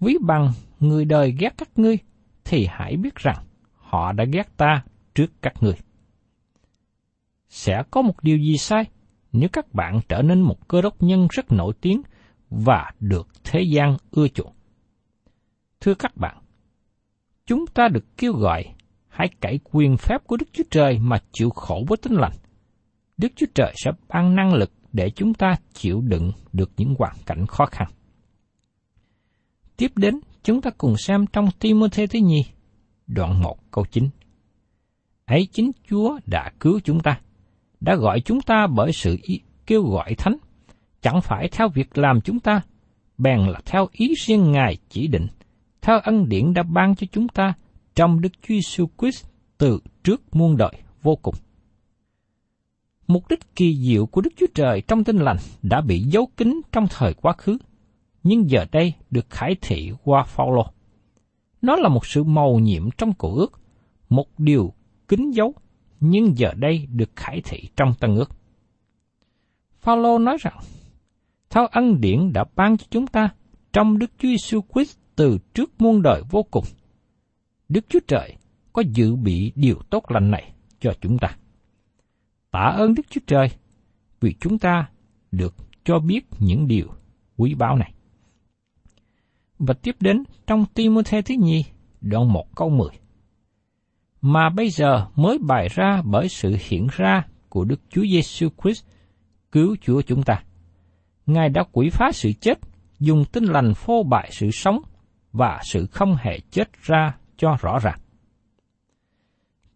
Ví 0.00 0.16
bằng 0.26 0.52
người 0.80 1.04
đời 1.04 1.34
ghét 1.38 1.54
các 1.58 1.68
ngươi, 1.76 1.98
thì 2.44 2.66
hãy 2.70 2.96
biết 2.96 3.14
rằng 3.14 3.36
họ 3.94 4.12
đã 4.12 4.24
ghét 4.32 4.56
ta 4.56 4.84
trước 5.14 5.26
các 5.42 5.52
ngươi. 5.60 5.74
Sẽ 7.48 7.82
có 7.90 8.02
một 8.02 8.22
điều 8.22 8.38
gì 8.38 8.56
sai 8.58 8.84
nếu 9.32 9.48
các 9.52 9.74
bạn 9.74 10.00
trở 10.08 10.22
nên 10.22 10.40
một 10.40 10.68
cơ 10.68 10.82
đốc 10.82 11.02
nhân 11.02 11.28
rất 11.30 11.52
nổi 11.52 11.72
tiếng 11.80 12.02
và 12.50 12.90
được 13.00 13.28
thế 13.44 13.62
gian 13.62 13.96
ưa 14.10 14.28
chuộng. 14.28 14.52
Thưa 15.80 15.94
các 15.94 16.16
bạn, 16.16 16.36
chúng 17.46 17.66
ta 17.66 17.88
được 17.88 18.04
kêu 18.16 18.32
gọi 18.32 18.64
hãy 19.08 19.28
cải 19.40 19.58
quyền 19.72 19.96
phép 19.96 20.18
của 20.26 20.36
Đức 20.36 20.46
Chúa 20.52 20.64
Trời 20.70 20.98
mà 20.98 21.18
chịu 21.32 21.50
khổ 21.50 21.84
với 21.88 21.96
tính 21.96 22.14
lành. 22.14 22.36
Đức 23.16 23.32
Chúa 23.36 23.46
Trời 23.54 23.72
sẽ 23.76 23.90
ban 24.08 24.34
năng 24.34 24.54
lực 24.54 24.72
để 24.92 25.10
chúng 25.10 25.34
ta 25.34 25.56
chịu 25.72 26.00
đựng 26.00 26.32
được 26.52 26.70
những 26.76 26.94
hoàn 26.98 27.16
cảnh 27.26 27.46
khó 27.46 27.66
khăn. 27.66 27.88
Tiếp 29.76 29.90
đến, 29.96 30.20
chúng 30.42 30.60
ta 30.60 30.70
cùng 30.78 30.96
xem 30.96 31.26
trong 31.32 31.48
Timothée 31.60 32.06
thứ 32.06 32.18
nhì, 32.18 32.44
đoạn 33.06 33.42
1 33.42 33.56
câu 33.70 33.84
9. 33.90 34.08
Ấy 35.24 35.48
chính 35.52 35.70
Chúa 35.90 36.18
đã 36.26 36.50
cứu 36.60 36.80
chúng 36.84 37.00
ta, 37.00 37.20
đã 37.80 37.94
gọi 37.94 38.20
chúng 38.20 38.40
ta 38.40 38.66
bởi 38.66 38.92
sự 38.92 39.16
kêu 39.66 39.82
gọi 39.82 40.14
thánh, 40.14 40.36
chẳng 41.02 41.20
phải 41.20 41.48
theo 41.52 41.68
việc 41.68 41.98
làm 41.98 42.20
chúng 42.20 42.40
ta, 42.40 42.60
bèn 43.18 43.40
là 43.40 43.60
theo 43.64 43.88
ý 43.92 44.14
riêng 44.14 44.52
Ngài 44.52 44.76
chỉ 44.88 45.06
định, 45.06 45.26
theo 45.82 45.98
ân 45.98 46.28
điển 46.28 46.54
đã 46.54 46.62
ban 46.62 46.94
cho 46.94 47.06
chúng 47.12 47.28
ta 47.28 47.54
trong 47.94 48.20
Đức 48.20 48.32
Chúa 48.42 48.54
Jesus 48.54 48.86
Christ 48.98 49.26
từ 49.58 49.78
trước 50.04 50.36
muôn 50.36 50.56
đời 50.56 50.72
vô 51.02 51.16
cùng. 51.22 51.34
Mục 53.06 53.28
đích 53.28 53.56
kỳ 53.56 53.76
diệu 53.76 54.06
của 54.06 54.20
Đức 54.20 54.30
Chúa 54.36 54.46
Trời 54.54 54.80
trong 54.80 55.04
tinh 55.04 55.16
lành 55.16 55.36
đã 55.62 55.80
bị 55.80 55.98
giấu 56.00 56.28
kín 56.36 56.60
trong 56.72 56.86
thời 56.90 57.14
quá 57.14 57.32
khứ, 57.32 57.58
nhưng 58.22 58.50
giờ 58.50 58.64
đây 58.72 58.92
được 59.10 59.30
khải 59.30 59.56
thị 59.60 59.92
qua 60.04 60.24
Phaolô. 60.24 60.66
Nó 61.64 61.76
là 61.76 61.88
một 61.88 62.06
sự 62.06 62.24
màu 62.24 62.58
nhiệm 62.58 62.90
trong 62.90 63.12
cổ 63.12 63.34
ước, 63.34 63.60
một 64.08 64.26
điều 64.38 64.72
kín 65.08 65.30
dấu, 65.30 65.54
nhưng 66.00 66.38
giờ 66.38 66.52
đây 66.56 66.86
được 66.90 67.10
khải 67.16 67.40
thị 67.44 67.68
trong 67.76 67.94
tân 68.00 68.16
ước. 68.16 68.30
Phaolô 69.80 70.18
nói 70.18 70.36
rằng, 70.40 70.58
theo 71.50 71.66
ân 71.66 72.00
điển 72.00 72.32
đã 72.32 72.44
ban 72.56 72.76
cho 72.76 72.86
chúng 72.90 73.06
ta 73.06 73.28
trong 73.72 73.98
Đức 73.98 74.10
Chúa 74.18 74.28
Jesus 74.28 74.60
Christ 74.74 74.98
từ 75.16 75.38
trước 75.54 75.70
muôn 75.78 76.02
đời 76.02 76.22
vô 76.30 76.42
cùng. 76.42 76.64
Đức 77.68 77.84
Chúa 77.88 78.00
Trời 78.06 78.36
có 78.72 78.82
dự 78.92 79.16
bị 79.16 79.52
điều 79.54 79.76
tốt 79.90 80.10
lành 80.10 80.30
này 80.30 80.52
cho 80.80 80.92
chúng 81.00 81.18
ta. 81.18 81.36
Tạ 82.50 82.74
ơn 82.76 82.94
Đức 82.94 83.06
Chúa 83.10 83.20
Trời 83.26 83.48
vì 84.20 84.34
chúng 84.40 84.58
ta 84.58 84.88
được 85.32 85.54
cho 85.84 85.98
biết 85.98 86.26
những 86.38 86.68
điều 86.68 86.86
quý 87.36 87.54
báu 87.54 87.76
này. 87.76 87.92
Và 89.66 89.74
tiếp 89.74 89.96
đến 90.00 90.22
trong 90.46 90.64
Timothée 90.74 91.22
thứ 91.22 91.34
nhì, 91.38 91.64
đoạn 92.00 92.32
1 92.32 92.56
câu 92.56 92.70
10. 92.70 92.88
Mà 94.20 94.50
bây 94.50 94.70
giờ 94.70 95.06
mới 95.16 95.38
bày 95.38 95.68
ra 95.68 96.02
bởi 96.04 96.28
sự 96.28 96.56
hiện 96.68 96.86
ra 96.96 97.26
của 97.48 97.64
Đức 97.64 97.80
Chúa 97.90 98.02
Giêsu 98.02 98.48
Christ 98.62 98.84
cứu 99.52 99.76
Chúa 99.80 100.02
chúng 100.02 100.22
ta. 100.22 100.42
Ngài 101.26 101.48
đã 101.48 101.64
quỷ 101.72 101.90
phá 101.90 102.10
sự 102.12 102.32
chết, 102.40 102.58
dùng 102.98 103.24
tinh 103.32 103.44
lành 103.44 103.74
phô 103.74 104.02
bại 104.02 104.30
sự 104.32 104.50
sống 104.50 104.78
và 105.32 105.60
sự 105.64 105.86
không 105.86 106.16
hề 106.16 106.40
chết 106.50 106.68
ra 106.82 107.16
cho 107.36 107.56
rõ 107.60 107.78
ràng. 107.78 107.98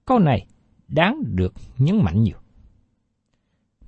Câu 0.04 0.18
này 0.18 0.47
đáng 0.88 1.23
được 1.25 1.54
nhấn 1.78 2.04
mạnh 2.04 2.23
nhiều. 2.23 2.37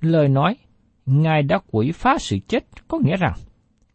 Lời 0.01 0.27
nói, 0.27 0.57
Ngài 1.05 1.43
đã 1.43 1.59
quỷ 1.71 1.91
phá 1.91 2.17
sự 2.19 2.37
chết 2.47 2.87
có 2.87 2.99
nghĩa 3.03 3.17
rằng 3.17 3.33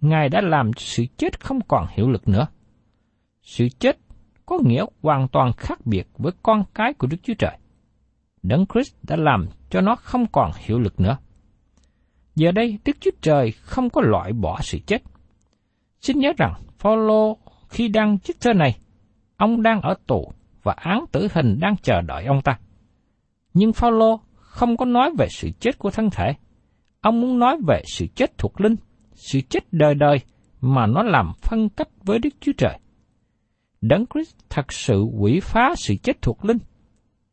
Ngài 0.08 0.28
đã 0.28 0.40
làm 0.40 0.70
sự 0.76 1.04
chết 1.16 1.40
không 1.40 1.60
còn 1.68 1.86
hiệu 1.90 2.10
lực 2.10 2.28
nữa. 2.28 2.46
Sự 3.42 3.68
chết 3.78 3.98
có 4.46 4.58
nghĩa 4.64 4.84
hoàn 5.02 5.28
toàn 5.28 5.52
khác 5.52 5.86
biệt 5.86 6.08
với 6.18 6.32
con 6.42 6.64
cái 6.74 6.94
của 6.94 7.06
Đức 7.06 7.16
Chúa 7.22 7.34
Trời. 7.38 7.58
Đấng 8.42 8.66
Christ 8.66 8.94
đã 9.02 9.16
làm 9.16 9.46
cho 9.70 9.80
nó 9.80 9.96
không 9.96 10.26
còn 10.26 10.50
hiệu 10.58 10.78
lực 10.78 11.00
nữa. 11.00 11.16
Giờ 12.34 12.52
đây, 12.52 12.78
Đức 12.84 12.96
Chúa 13.00 13.10
Trời 13.20 13.52
không 13.52 13.90
có 13.90 14.00
loại 14.04 14.32
bỏ 14.32 14.58
sự 14.62 14.78
chết. 14.86 15.02
Xin 16.00 16.18
nhớ 16.18 16.32
rằng, 16.36 16.54
Phaolô 16.78 17.36
khi 17.68 17.88
đăng 17.88 18.18
chiếc 18.18 18.40
thơ 18.40 18.52
này, 18.52 18.76
ông 19.36 19.62
đang 19.62 19.80
ở 19.80 19.94
tù 20.06 20.32
và 20.62 20.72
án 20.76 21.04
tử 21.12 21.28
hình 21.34 21.58
đang 21.60 21.76
chờ 21.82 22.00
đợi 22.00 22.24
ông 22.24 22.42
ta. 22.42 22.58
Nhưng 23.54 23.72
Phaolô 23.72 24.20
không 24.34 24.76
có 24.76 24.84
nói 24.84 25.10
về 25.18 25.26
sự 25.30 25.48
chết 25.60 25.78
của 25.78 25.90
thân 25.90 26.10
thể. 26.10 26.32
Ông 27.00 27.20
muốn 27.20 27.38
nói 27.38 27.56
về 27.66 27.82
sự 27.86 28.06
chết 28.14 28.38
thuộc 28.38 28.60
linh, 28.60 28.76
sự 29.16 29.40
chết 29.48 29.72
đời 29.72 29.94
đời 29.94 30.20
mà 30.60 30.86
nó 30.86 31.02
làm 31.02 31.32
phân 31.42 31.68
cách 31.68 31.88
với 32.04 32.18
Đức 32.18 32.34
Chúa 32.40 32.52
Trời. 32.58 32.78
Đấng 33.80 34.04
Christ 34.14 34.36
thật 34.48 34.72
sự 34.72 35.02
quỷ 35.02 35.40
phá 35.40 35.74
sự 35.76 35.94
chết 36.02 36.22
thuộc 36.22 36.44
linh, 36.44 36.58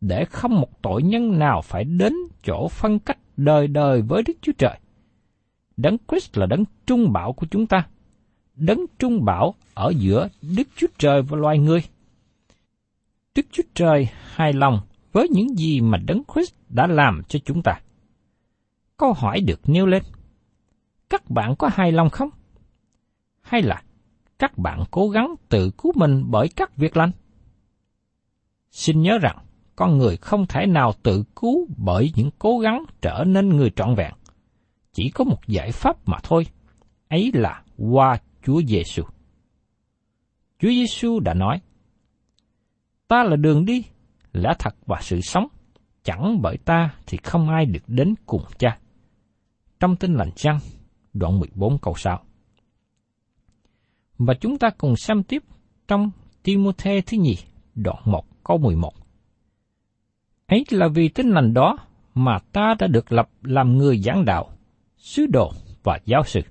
để 0.01 0.25
không 0.25 0.61
một 0.61 0.81
tội 0.81 1.03
nhân 1.03 1.39
nào 1.39 1.61
phải 1.61 1.83
đến 1.83 2.13
chỗ 2.43 2.67
phân 2.67 2.99
cách 2.99 3.17
đời 3.37 3.67
đời 3.67 4.01
với 4.01 4.23
Đức 4.23 4.33
Chúa 4.41 4.51
Trời. 4.57 4.79
Đấng 5.77 5.97
Christ 6.07 6.37
là 6.37 6.45
đấng 6.45 6.63
trung 6.85 7.13
bảo 7.13 7.33
của 7.33 7.45
chúng 7.51 7.67
ta, 7.67 7.87
đấng 8.55 8.85
trung 8.99 9.25
bảo 9.25 9.53
ở 9.73 9.93
giữa 9.97 10.27
Đức 10.41 10.67
Chúa 10.75 10.87
Trời 10.97 11.21
và 11.21 11.37
loài 11.37 11.59
người. 11.59 11.83
Đức 13.35 13.45
Chúa 13.51 13.63
Trời 13.73 14.07
hài 14.35 14.53
lòng 14.53 14.79
với 15.11 15.27
những 15.29 15.57
gì 15.57 15.81
mà 15.81 15.97
Đấng 15.97 16.21
Christ 16.33 16.53
đã 16.69 16.87
làm 16.87 17.21
cho 17.27 17.39
chúng 17.45 17.61
ta. 17.61 17.79
Câu 18.97 19.13
hỏi 19.13 19.41
được 19.41 19.59
nêu 19.69 19.85
lên. 19.85 20.03
Các 21.13 21.29
bạn 21.29 21.55
có 21.55 21.69
hài 21.73 21.91
lòng 21.91 22.09
không? 22.09 22.29
Hay 23.41 23.61
là 23.61 23.83
các 24.39 24.57
bạn 24.57 24.83
cố 24.91 25.09
gắng 25.09 25.35
tự 25.49 25.71
cứu 25.77 25.91
mình 25.95 26.23
bởi 26.27 26.47
các 26.55 26.77
việc 26.77 26.97
lành? 26.97 27.11
Xin 28.71 29.01
nhớ 29.01 29.17
rằng, 29.21 29.37
con 29.75 29.97
người 29.97 30.17
không 30.17 30.45
thể 30.47 30.65
nào 30.65 30.93
tự 31.03 31.23
cứu 31.35 31.67
bởi 31.77 32.11
những 32.15 32.29
cố 32.39 32.59
gắng 32.59 32.85
trở 33.01 33.23
nên 33.27 33.49
người 33.49 33.69
trọn 33.75 33.95
vẹn. 33.95 34.13
Chỉ 34.93 35.09
có 35.09 35.23
một 35.23 35.47
giải 35.47 35.71
pháp 35.71 35.97
mà 36.05 36.17
thôi, 36.23 36.45
ấy 37.09 37.31
là 37.33 37.63
qua 37.77 38.17
Chúa 38.45 38.61
Giêsu. 38.67 39.03
Chúa 40.59 40.69
Giêsu 40.69 41.19
đã 41.19 41.33
nói: 41.33 41.61
Ta 43.07 43.23
là 43.23 43.35
đường 43.35 43.65
đi, 43.65 43.85
lẽ 44.31 44.53
thật 44.59 44.75
và 44.85 44.99
sự 45.01 45.21
sống, 45.21 45.47
chẳng 46.03 46.41
bởi 46.41 46.57
ta 46.57 46.95
thì 47.07 47.17
không 47.23 47.49
ai 47.49 47.65
được 47.65 47.83
đến 47.87 48.13
cùng 48.25 48.43
cha. 48.57 48.77
Trong 49.79 49.95
tin 49.95 50.13
lành 50.13 50.31
chăng, 50.35 50.59
đoạn 51.13 51.39
14 51.39 51.77
câu 51.77 51.93
6. 51.97 52.19
Và 54.17 54.33
chúng 54.33 54.57
ta 54.57 54.69
cùng 54.77 54.95
xem 54.95 55.23
tiếp 55.23 55.43
trong 55.87 56.11
Timothy 56.43 57.01
thứ 57.01 57.17
nhì, 57.17 57.37
đoạn 57.75 57.97
1 58.05 58.25
câu 58.43 58.57
11. 58.57 58.93
Ấy 60.47 60.65
là 60.69 60.87
vì 60.87 61.09
tính 61.09 61.29
lành 61.29 61.53
đó 61.53 61.77
mà 62.13 62.39
ta 62.51 62.75
đã 62.79 62.87
được 62.87 63.11
lập 63.11 63.29
làm 63.41 63.77
người 63.77 63.97
giảng 63.97 64.25
đạo, 64.25 64.49
sứ 64.97 65.25
đồ 65.25 65.51
và 65.83 65.99
giáo 66.05 66.23
sư. 66.23 66.41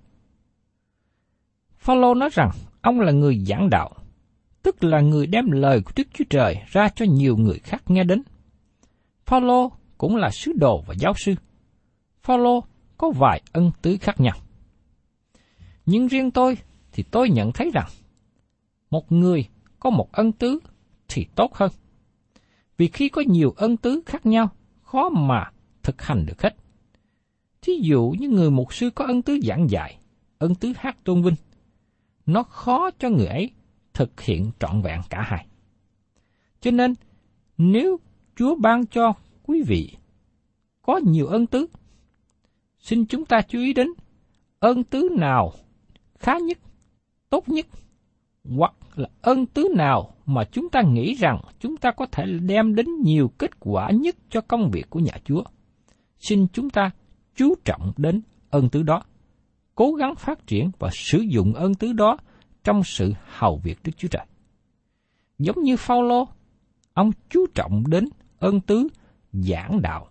Phaolô 1.79 2.15
nói 2.15 2.29
rằng 2.33 2.51
ông 2.83 3.01
là 3.01 3.13
người 3.13 3.39
giảng 3.39 3.71
đạo, 3.71 3.91
tức 4.63 4.85
là 4.85 5.01
người 5.01 5.27
đem 5.27 5.51
lời 5.51 5.83
của 5.85 5.93
Đức 5.97 6.09
Chúa 6.15 6.25
Trời 6.31 6.57
ra 6.67 6.89
cho 6.89 7.05
nhiều 7.05 7.37
người 7.37 7.59
khác 7.59 7.83
nghe 7.87 8.05
đến. 8.05 8.23
Phaolô 9.27 9.73
cũng 9.99 10.17
là 10.17 10.31
sứ 10.31 10.53
đồ 10.57 10.83
và 10.87 10.95
giáo 10.99 11.13
sư. 11.17 11.35
Phaolô 12.23 12.65
có 12.99 13.11
vài 13.11 13.43
ân 13.53 13.71
tứ 13.83 13.97
khác 14.01 14.21
nhau. 14.21 14.37
Nhưng 15.87 16.09
riêng 16.09 16.31
tôi 16.31 16.59
thì 16.93 17.03
tôi 17.03 17.31
nhận 17.31 17.53
thấy 17.53 17.71
rằng 17.75 17.89
một 18.91 19.13
người 19.13 19.49
có 19.81 19.91
một 19.91 20.13
ân 20.13 20.33
tứ 20.33 20.59
thì 21.09 21.27
tốt 21.35 21.55
hơn. 21.55 21.71
Vì 22.77 22.89
khi 22.89 23.09
có 23.09 23.23
nhiều 23.27 23.55
ân 23.57 23.77
tứ 23.77 24.03
khác 24.07 24.27
nhau, 24.27 24.49
khó 24.83 25.09
mà 25.09 25.51
thực 25.83 26.03
hành 26.03 26.27
được 26.27 26.43
hết. 26.43 26.57
Thí 27.63 27.73
dụ 27.83 28.15
như 28.19 28.29
người 28.29 28.51
mục 28.51 28.75
sư 28.75 28.91
có 28.91 29.05
ân 29.05 29.23
tứ 29.23 29.39
giảng 29.43 29.71
dạy, 29.71 29.99
ân 30.39 30.55
tứ 30.55 30.73
hát 30.77 31.05
tôn 31.05 31.23
vinh, 31.23 31.35
nó 32.27 32.43
khó 32.43 32.91
cho 32.99 33.11
người 33.11 33.27
ấy 33.27 33.51
thực 33.95 34.21
hiện 34.21 34.51
trọn 34.61 34.83
vẹn 34.83 35.01
cả 35.11 35.23
hai. 35.23 35.47
Cho 36.61 36.71
nên, 36.71 36.95
nếu 37.59 38.01
Chúa 38.37 38.55
ban 38.55 38.87
cho 38.87 39.13
quý 39.43 39.63
vị 39.63 39.97
có 40.83 41.01
nhiều 41.07 41.27
ân 41.27 41.47
tứ, 41.47 41.67
xin 42.79 43.07
chúng 43.07 43.25
ta 43.25 43.43
chú 43.43 43.59
ý 43.59 43.73
đến 43.73 43.89
ân 44.61 44.85
tứ 44.85 45.09
nào 45.19 45.53
khá 46.23 46.39
nhất, 46.39 46.59
tốt 47.31 47.49
nhất, 47.49 47.67
hoặc 48.45 48.75
là 48.95 49.09
ân 49.23 49.47
tứ 49.47 49.69
nào 49.77 50.15
mà 50.27 50.45
chúng 50.45 50.69
ta 50.71 50.83
nghĩ 50.83 51.15
rằng 51.15 51.41
chúng 51.61 51.77
ta 51.77 51.91
có 51.91 52.07
thể 52.13 52.25
đem 52.41 52.75
đến 52.75 52.87
nhiều 53.05 53.33
kết 53.39 53.51
quả 53.61 53.91
nhất 53.91 54.17
cho 54.31 54.41
công 54.41 54.71
việc 54.71 54.91
của 54.91 54.99
nhà 54.99 55.13
Chúa. 55.25 55.43
Xin 56.19 56.47
chúng 56.53 56.71
ta 56.71 56.91
chú 57.37 57.55
trọng 57.65 57.93
đến 57.97 58.23
ân 58.51 58.69
tứ 58.69 58.83
đó, 58.83 59.03
cố 59.75 59.93
gắng 59.93 60.15
phát 60.15 60.47
triển 60.47 60.71
và 60.79 60.91
sử 60.93 61.19
dụng 61.19 61.55
ân 61.55 61.75
tứ 61.75 61.93
đó 61.93 62.17
trong 62.65 62.85
sự 62.85 63.13
hầu 63.27 63.57
việc 63.57 63.79
Đức 63.85 63.93
Chúa 63.97 64.09
Trời. 64.09 64.27
Giống 65.39 65.63
như 65.63 65.77
Phaolô, 65.77 66.29
ông 66.95 67.11
chú 67.31 67.47
trọng 67.55 67.85
đến 67.87 68.09
ân 68.39 68.61
tứ 68.61 68.89
giảng 69.33 69.83
đạo, 69.83 70.09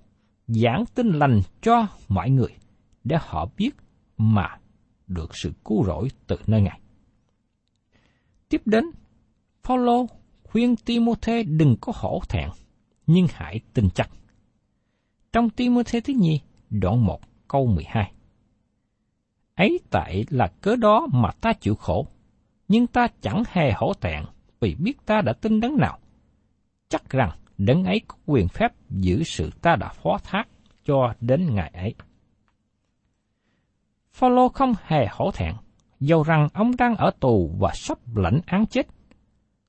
giảng 0.48 0.86
tin 0.96 1.12
lành 1.12 1.42
cho 1.62 1.88
mọi 2.08 2.30
người 2.30 2.56
để 3.04 3.18
họ 3.22 3.50
biết 3.58 3.72
mà 4.18 4.58
được 5.14 5.36
sự 5.36 5.52
cứu 5.66 5.86
rỗi 5.86 6.08
từ 6.28 6.36
nơi 6.48 6.62
Ngài. 6.62 6.80
Tiếp 8.50 8.62
đến, 8.66 8.86
Phaolô 9.64 10.08
khuyên 10.44 10.76
Timôthê 10.76 11.44
đừng 11.44 11.76
có 11.82 11.94
hổ 11.96 12.22
thẹn, 12.30 12.50
nhưng 13.08 13.28
hãy 13.34 13.60
tin 13.74 13.90
chắc. 13.96 14.10
Trong 15.34 15.50
Timôthê 15.50 16.02
thứ 16.02 16.14
nhì, 16.14 16.40
đoạn 16.70 17.06
1 17.06 17.20
câu 17.48 17.66
12. 17.66 18.12
Ấy 19.56 19.80
tại 19.90 20.26
là 20.30 20.48
cớ 20.62 20.76
đó 20.76 21.08
mà 21.14 21.32
ta 21.32 21.54
chịu 21.54 21.76
khổ, 21.76 22.08
nhưng 22.68 22.88
ta 22.88 23.08
chẳng 23.22 23.44
hề 23.48 23.72
hổ 23.72 23.94
thẹn 23.94 24.24
vì 24.60 24.76
biết 24.76 25.06
ta 25.06 25.22
đã 25.22 25.34
tin 25.34 25.60
đấng 25.60 25.78
nào. 25.78 26.00
Chắc 26.90 27.10
rằng 27.10 27.32
đấng 27.58 27.84
ấy 27.84 28.02
có 28.08 28.16
quyền 28.26 28.48
phép 28.48 28.74
giữ 28.90 29.24
sự 29.24 29.52
ta 29.62 29.76
đã 29.76 29.90
phó 29.90 30.18
thác 30.24 30.48
cho 30.86 31.14
đến 31.22 31.56
ngày 31.56 31.72
ấy. 31.74 31.94
Phaolô 34.14 34.50
không 34.50 34.74
hề 34.84 35.08
hổ 35.12 35.32
thẹn, 35.32 35.54
dầu 36.00 36.24
rằng 36.24 36.48
ông 36.54 36.76
đang 36.78 36.96
ở 36.96 37.12
tù 37.20 37.52
và 37.60 37.72
sắp 37.74 37.98
lãnh 38.16 38.40
án 38.46 38.66
chết. 38.66 38.88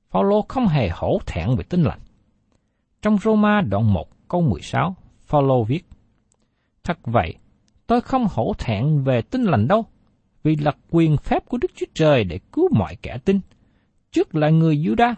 Phaolô 0.09 0.45
không 0.49 0.67
hề 0.67 0.89
hổ 0.89 1.19
thẹn 1.25 1.55
về 1.57 1.63
tin 1.63 1.83
lành. 1.83 1.99
Trong 3.01 3.17
Roma 3.17 3.61
đoạn 3.61 3.93
1 3.93 4.07
câu 4.27 4.41
16, 4.41 4.95
Phaolô 5.25 5.63
viết: 5.63 5.81
Thật 6.83 6.97
vậy, 7.03 7.35
tôi 7.87 8.01
không 8.01 8.27
hổ 8.31 8.53
thẹn 8.57 9.03
về 9.03 9.21
tin 9.21 9.43
lành 9.43 9.67
đâu, 9.67 9.85
vì 10.43 10.55
là 10.55 10.71
quyền 10.89 11.17
phép 11.17 11.45
của 11.45 11.57
Đức 11.57 11.71
Chúa 11.75 11.85
Trời 11.93 12.23
để 12.23 12.39
cứu 12.51 12.69
mọi 12.71 12.95
kẻ 13.01 13.17
tin. 13.25 13.39
Trước 14.11 14.35
là 14.35 14.49
người 14.49 14.77
Juda, 14.77 15.13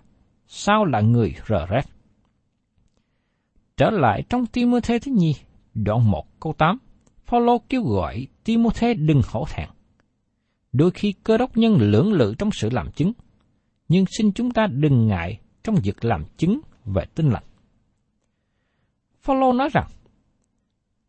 sau 0.48 0.86
là 0.86 1.02
người 1.02 1.36
rờ 1.48 1.66
rét. 1.66 1.86
Trở 3.78 3.90
lại 3.90 4.24
trong 4.30 4.46
Timothée 4.46 5.00
thứ 5.00 5.12
nhì, 5.12 5.36
đoạn 5.74 6.12
1 6.12 6.40
câu 6.40 6.54
8, 6.54 6.78
Phaolô 7.26 7.58
kêu 7.70 7.84
gọi 7.84 8.28
Timôthê 8.46 8.94
đừng 8.94 9.22
hổ 9.28 9.46
thẹn. 9.50 9.70
Đôi 10.74 10.92
khi 10.92 11.14
cơ 11.24 11.38
đốc 11.38 11.58
nhân 11.58 11.78
lưỡng 11.80 12.14
lự 12.14 12.36
trong 12.38 12.50
sự 12.52 12.70
làm 12.70 12.92
chứng, 12.92 13.14
nhưng 13.88 14.06
xin 14.18 14.32
chúng 14.32 14.52
ta 14.52 14.68
đừng 14.68 15.08
ngại 15.08 15.40
trong 15.64 15.76
việc 15.76 16.06
làm 16.06 16.26
chứng 16.38 16.60
về 16.86 17.04
tinh 17.16 17.30
lành. 17.30 17.44
Phaolô 19.22 19.54
nói 19.54 19.70
rằng, 19.74 19.88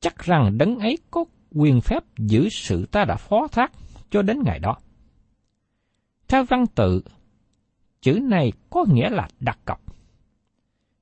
chắc 0.00 0.18
rằng 0.18 0.58
đấng 0.58 0.78
ấy 0.78 0.98
có 1.10 1.24
quyền 1.50 1.80
phép 1.80 2.04
giữ 2.18 2.48
sự 2.48 2.86
ta 2.86 3.04
đã 3.04 3.16
phó 3.16 3.48
thác 3.52 3.72
cho 4.10 4.22
đến 4.22 4.42
ngày 4.44 4.58
đó. 4.58 4.76
Theo 6.28 6.44
văn 6.44 6.66
tự, 6.66 7.02
chữ 8.00 8.18
này 8.22 8.52
có 8.70 8.84
nghĩa 8.88 9.10
là 9.10 9.28
đặt 9.40 9.58
cọc. 9.64 9.80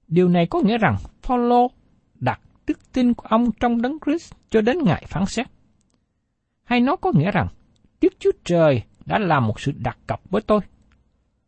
Điều 0.09 0.29
này 0.29 0.47
có 0.51 0.61
nghĩa 0.61 0.79
rằng 0.79 0.97
Phaolô 1.23 1.70
đặt 2.14 2.40
đức 2.66 2.92
tin 2.92 3.14
của 3.14 3.27
ông 3.29 3.53
trong 3.61 3.83
đấng 3.83 3.99
Christ 4.07 4.35
cho 4.51 4.61
đến 4.61 4.79
ngày 4.85 5.05
phán 5.09 5.27
xét. 5.27 5.47
Hay 6.64 6.81
nó 6.81 6.96
có 6.96 7.12
nghĩa 7.14 7.31
rằng 7.31 7.48
Đức 8.00 8.12
Chúa 8.18 8.33
Trời 8.44 8.83
đã 9.07 9.18
làm 9.18 9.46
một 9.46 9.61
sự 9.61 9.72
đặt 9.77 9.98
cọc 10.07 10.31
với 10.31 10.42
tôi. 10.42 10.61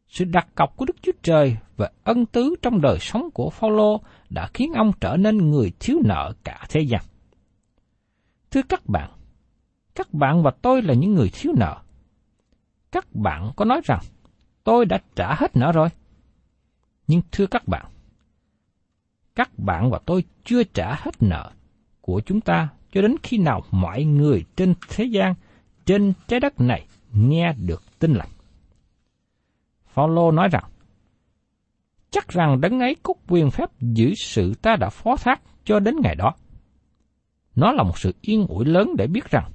Sự 0.09 0.25
đặt 0.25 0.49
cọc 0.55 0.77
của 0.77 0.85
Đức 0.85 0.97
Chúa 1.03 1.13
Trời 1.23 1.57
và 1.77 1.91
ân 2.05 2.27
tứ 2.27 2.55
trong 2.63 2.81
đời 2.81 2.99
sống 3.01 3.31
của 3.31 3.51
Phaolô 3.51 4.01
đã 4.31 4.49
khiến 4.55 4.73
ông 4.73 4.93
trở 5.01 5.17
nên 5.17 5.51
người 5.51 5.73
thiếu 5.81 5.99
nợ 6.05 6.33
cả 6.45 6.67
thế 6.69 6.81
gian. 6.81 7.03
Thưa 8.51 8.63
các 8.69 8.87
bạn, 8.87 9.11
các 9.95 10.15
bạn 10.15 10.43
và 10.43 10.51
tôi 10.63 10.83
là 10.83 10.95
những 10.95 11.15
người 11.15 11.31
thiếu 11.35 11.53
nợ. 11.57 11.77
Các 12.93 13.15
bạn 13.15 13.53
có 13.57 13.65
nói 13.65 13.81
rằng 13.85 14.01
tôi 14.65 14.87
đã 14.87 14.99
trả 15.15 15.35
hết 15.35 15.57
nợ 15.57 15.73
rồi. 15.73 15.89
Nhưng 17.07 17.23
thưa 17.33 17.47
các 17.47 17.69
bạn, 17.69 17.87
các 19.35 19.59
bạn 19.59 19.91
và 19.91 19.99
tôi 20.07 20.25
chưa 20.45 20.63
trả 20.65 20.95
hết 20.95 21.23
nợ 21.23 21.51
của 22.01 22.21
chúng 22.27 22.41
ta 22.41 22.69
cho 22.97 23.03
đến 23.03 23.17
khi 23.23 23.39
nào 23.39 23.63
mọi 23.71 24.05
người 24.05 24.45
trên 24.57 24.75
thế 24.89 25.05
gian, 25.05 25.35
trên 25.87 26.13
trái 26.29 26.41
đất 26.41 26.61
này 26.61 26.87
nghe 27.13 27.53
được 27.67 27.83
tin 27.99 28.15
lành. 28.15 28.29
Phaolô 29.87 30.31
nói 30.31 30.49
rằng, 30.49 30.65
chắc 32.11 32.29
rằng 32.29 32.61
đấng 32.61 32.81
ấy 32.81 32.97
có 33.03 33.15
quyền 33.29 33.51
phép 33.51 33.69
giữ 33.81 34.15
sự 34.15 34.55
ta 34.63 34.77
đã 34.77 34.89
phó 34.89 35.17
thác 35.17 35.41
cho 35.65 35.81
đến 35.81 35.95
ngày 36.03 36.15
đó. 36.15 36.35
Nó 37.57 37.73
là 37.73 37.83
một 37.83 37.99
sự 37.99 38.15
yên 38.21 38.47
ủi 38.47 38.65
lớn 38.65 38.97
để 38.99 39.07
biết 39.07 39.31
rằng 39.31 39.51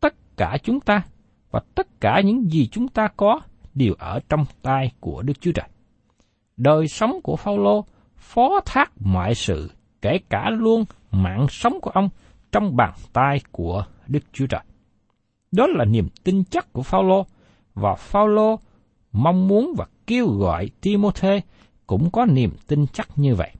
tất 0.00 0.14
cả 0.36 0.56
chúng 0.62 0.80
ta 0.80 1.02
và 1.50 1.60
tất 1.74 2.00
cả 2.00 2.20
những 2.24 2.50
gì 2.50 2.68
chúng 2.72 2.88
ta 2.88 3.08
có 3.16 3.40
đều 3.74 3.94
ở 3.98 4.20
trong 4.28 4.44
tay 4.62 4.92
của 5.00 5.22
Đức 5.22 5.40
Chúa 5.40 5.52
Trời. 5.52 5.68
Đời 6.56 6.88
sống 6.88 7.20
của 7.22 7.36
Phaolô 7.36 7.84
phó 8.16 8.60
thác 8.66 8.92
mọi 9.00 9.34
sự, 9.34 9.70
kể 10.02 10.18
cả 10.28 10.50
luôn 10.50 10.84
mạng 11.10 11.46
sống 11.50 11.80
của 11.80 11.90
ông 11.90 12.08
trong 12.52 12.76
bàn 12.76 12.94
tay 13.12 13.40
của 13.52 13.84
Đức 14.06 14.24
Chúa 14.32 14.46
Trời. 14.46 14.62
Đó 15.52 15.66
là 15.66 15.84
niềm 15.84 16.08
tin 16.24 16.44
chắc 16.44 16.72
của 16.72 16.82
Phaolô 16.82 17.26
và 17.74 17.94
Phaolô 17.94 18.60
mong 19.12 19.48
muốn 19.48 19.74
và 19.76 19.86
kêu 20.06 20.28
gọi 20.28 20.70
Timôthê 20.80 21.40
cũng 21.86 22.10
có 22.10 22.26
niềm 22.26 22.50
tin 22.66 22.86
chắc 22.92 23.08
như 23.16 23.34
vậy. 23.34 23.50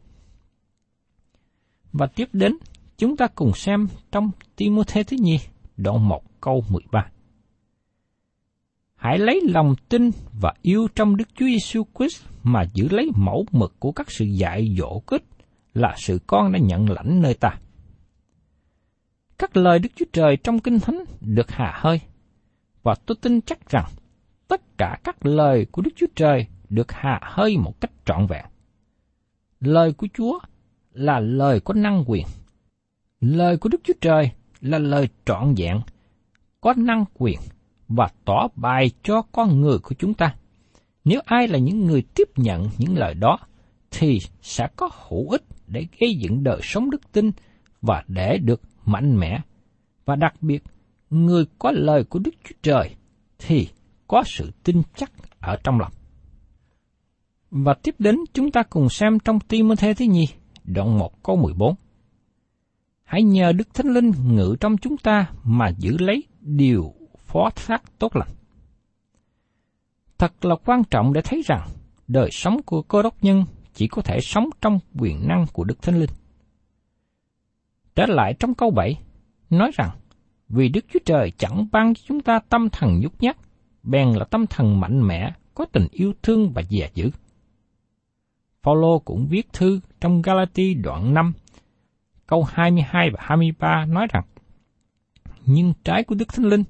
Và 1.93 2.07
tiếp 2.07 2.29
đến, 2.33 2.57
chúng 2.97 3.17
ta 3.17 3.27
cùng 3.27 3.53
xem 3.55 3.89
trong 4.13 4.31
Timôthê 4.57 5.03
thứ 5.03 5.17
nhì, 5.21 5.39
đoạn 5.77 6.09
1 6.09 6.41
câu 6.41 6.65
13. 6.69 7.11
Hãy 8.95 9.19
lấy 9.19 9.41
lòng 9.45 9.75
tin 9.89 10.11
và 10.41 10.55
yêu 10.63 10.89
trong 10.95 11.17
Đức 11.17 11.29
Chúa 11.35 11.47
Giêsu 11.47 11.83
Christ 11.99 12.25
mà 12.43 12.63
giữ 12.75 12.89
lấy 12.91 13.11
mẫu 13.17 13.47
mực 13.53 13.81
của 13.81 13.93
các 13.93 14.11
sự 14.11 14.25
dạy 14.25 14.75
dỗ 14.79 15.03
kết 15.07 15.23
là 15.75 15.95
sự 15.97 16.19
con 16.27 16.53
đã 16.53 16.59
nhận 16.59 16.91
lãnh 16.91 17.23
nơi 17.23 17.35
ta. 17.35 17.59
Các 19.39 19.57
lời 19.57 19.79
Đức 19.79 19.89
Chúa 19.97 20.05
Trời 20.13 20.37
trong 20.37 20.61
Kinh 20.61 20.81
Thánh 20.81 21.05
được 21.21 21.51
hà 21.51 21.73
hơi, 21.75 22.01
và 22.83 22.95
tôi 23.07 23.17
tin 23.21 23.41
chắc 23.41 23.71
rằng 23.71 23.85
tất 24.49 24.79
cả 24.79 24.99
các 25.05 25.27
lời 25.27 25.67
của 25.73 25.83
Đức 25.83 25.91
Chúa 25.97 26.07
Trời 26.15 26.47
được 26.69 26.93
hà 26.93 27.21
hơi 27.23 27.57
một 27.57 27.81
cách 27.81 27.91
trọn 28.05 28.27
vẹn. 28.27 28.45
Lời 29.61 29.93
của 29.93 30.09
Chúa 30.15 30.39
là 30.93 31.21
lời 31.21 31.61
có 31.61 31.75
năng 31.75 32.05
quyền. 32.07 32.27
Lời 33.21 33.57
của 33.57 33.69
Đức 33.69 33.81
Chúa 33.85 33.95
Trời 34.01 34.31
là 34.61 34.79
lời 34.79 35.09
trọn 35.25 35.55
vẹn, 35.57 35.81
có 36.61 36.75
năng 36.77 37.05
quyền 37.15 37.39
và 37.89 38.09
tỏ 38.25 38.49
bài 38.57 38.91
cho 39.03 39.23
con 39.33 39.61
người 39.61 39.79
của 39.79 39.95
chúng 39.99 40.15
ta. 40.15 40.35
Nếu 41.05 41.21
ai 41.25 41.49
là 41.49 41.59
những 41.59 41.87
người 41.87 42.03
tiếp 42.15 42.29
nhận 42.37 42.69
những 42.79 42.99
lời 42.99 43.15
đó, 43.15 43.39
thì 43.91 44.19
sẽ 44.43 44.69
có 44.77 44.91
hữu 45.09 45.31
ích 45.31 45.43
để 45.67 45.87
gây 46.01 46.15
dựng 46.15 46.45
đời 46.45 46.61
sống 46.63 46.91
đức 46.91 47.13
tin 47.13 47.31
và 47.83 48.05
để 48.09 48.39
được 48.39 48.61
mạnh 48.89 49.19
mẽ. 49.19 49.41
Và 50.05 50.17
đặc 50.17 50.35
biệt, 50.41 50.63
người 51.11 51.45
có 51.59 51.71
lời 51.71 52.05
của 52.05 52.19
Đức 52.19 52.35
Chúa 52.45 52.55
Trời 52.63 52.95
thì 53.39 53.69
có 54.07 54.23
sự 54.27 54.51
tin 54.65 54.83
chắc 54.97 55.13
ở 55.41 55.57
trong 55.65 55.81
lòng. 55.81 55.93
Và 57.51 57.75
tiếp 57.75 57.95
đến 57.99 58.17
chúng 58.33 58.51
ta 58.51 58.63
cùng 58.63 58.89
xem 58.89 59.19
trong 59.19 59.41
Timothée 59.41 59.95
thứ 59.95 60.05
nhì, 60.05 60.29
đoạn 60.65 60.99
1 60.99 61.23
câu 61.23 61.37
14. 61.37 61.75
Hãy 63.05 63.23
nhờ 63.23 63.53
Đức 63.53 63.75
Thánh 63.75 63.87
Linh 63.87 64.13
ngự 64.27 64.57
trong 64.61 64.77
chúng 64.79 64.97
ta 64.97 65.31
mà 65.45 65.69
giữ 65.79 65.97
lấy 65.99 66.25
điều 66.41 66.95
phó 67.19 67.51
thác 67.57 67.99
tốt 67.99 68.17
lành. 68.17 68.29
Thật 70.19 70.45
là 70.45 70.55
quan 70.65 70.85
trọng 70.85 71.13
để 71.13 71.21
thấy 71.25 71.43
rằng 71.47 71.69
đời 72.09 72.31
sống 72.33 72.63
của 72.63 72.83
cơ 72.83 73.03
đốc 73.03 73.25
nhân 73.25 73.45
chỉ 73.75 73.89
có 73.89 74.03
thể 74.03 74.21
sống 74.21 74.51
trong 74.61 74.79
quyền 74.99 75.29
năng 75.29 75.47
của 75.53 75.65
Đức 75.65 75.83
Thánh 75.83 76.01
Linh. 76.01 76.11
Trở 77.99 78.07
lại 78.07 78.35
trong 78.35 78.55
câu 78.55 78.71
7, 78.71 78.99
nói 79.51 79.71
rằng, 79.75 79.91
vì 80.49 80.69
Đức 80.69 80.85
Chúa 80.93 80.99
Trời 81.05 81.33
chẳng 81.39 81.67
ban 81.73 81.95
cho 81.95 82.03
chúng 82.07 82.21
ta 82.21 82.39
tâm 82.49 82.71
thần 82.71 83.01
nhút 83.01 83.13
nhát, 83.21 83.37
bèn 83.83 84.09
là 84.09 84.25
tâm 84.25 84.47
thần 84.47 84.81
mạnh 84.81 85.07
mẽ, 85.07 85.33
có 85.55 85.65
tình 85.73 85.87
yêu 85.91 86.13
thương 86.23 86.53
và 86.53 86.63
dè 86.71 86.91
dữ. 86.95 87.11
Phaolô 88.63 88.99
cũng 88.99 89.27
viết 89.27 89.53
thư 89.53 89.81
trong 90.01 90.23
Galati 90.23 90.75
đoạn 90.75 91.15
5, 91.15 91.33
câu 92.27 92.43
22 92.43 93.11
và 93.11 93.19
23 93.23 93.85
nói 93.85 94.07
rằng, 94.13 94.25
Nhưng 95.47 95.73
trái 95.85 96.05
của 96.05 96.15
Đức 96.15 96.29
Thánh 96.29 96.47
Linh, 96.47 96.65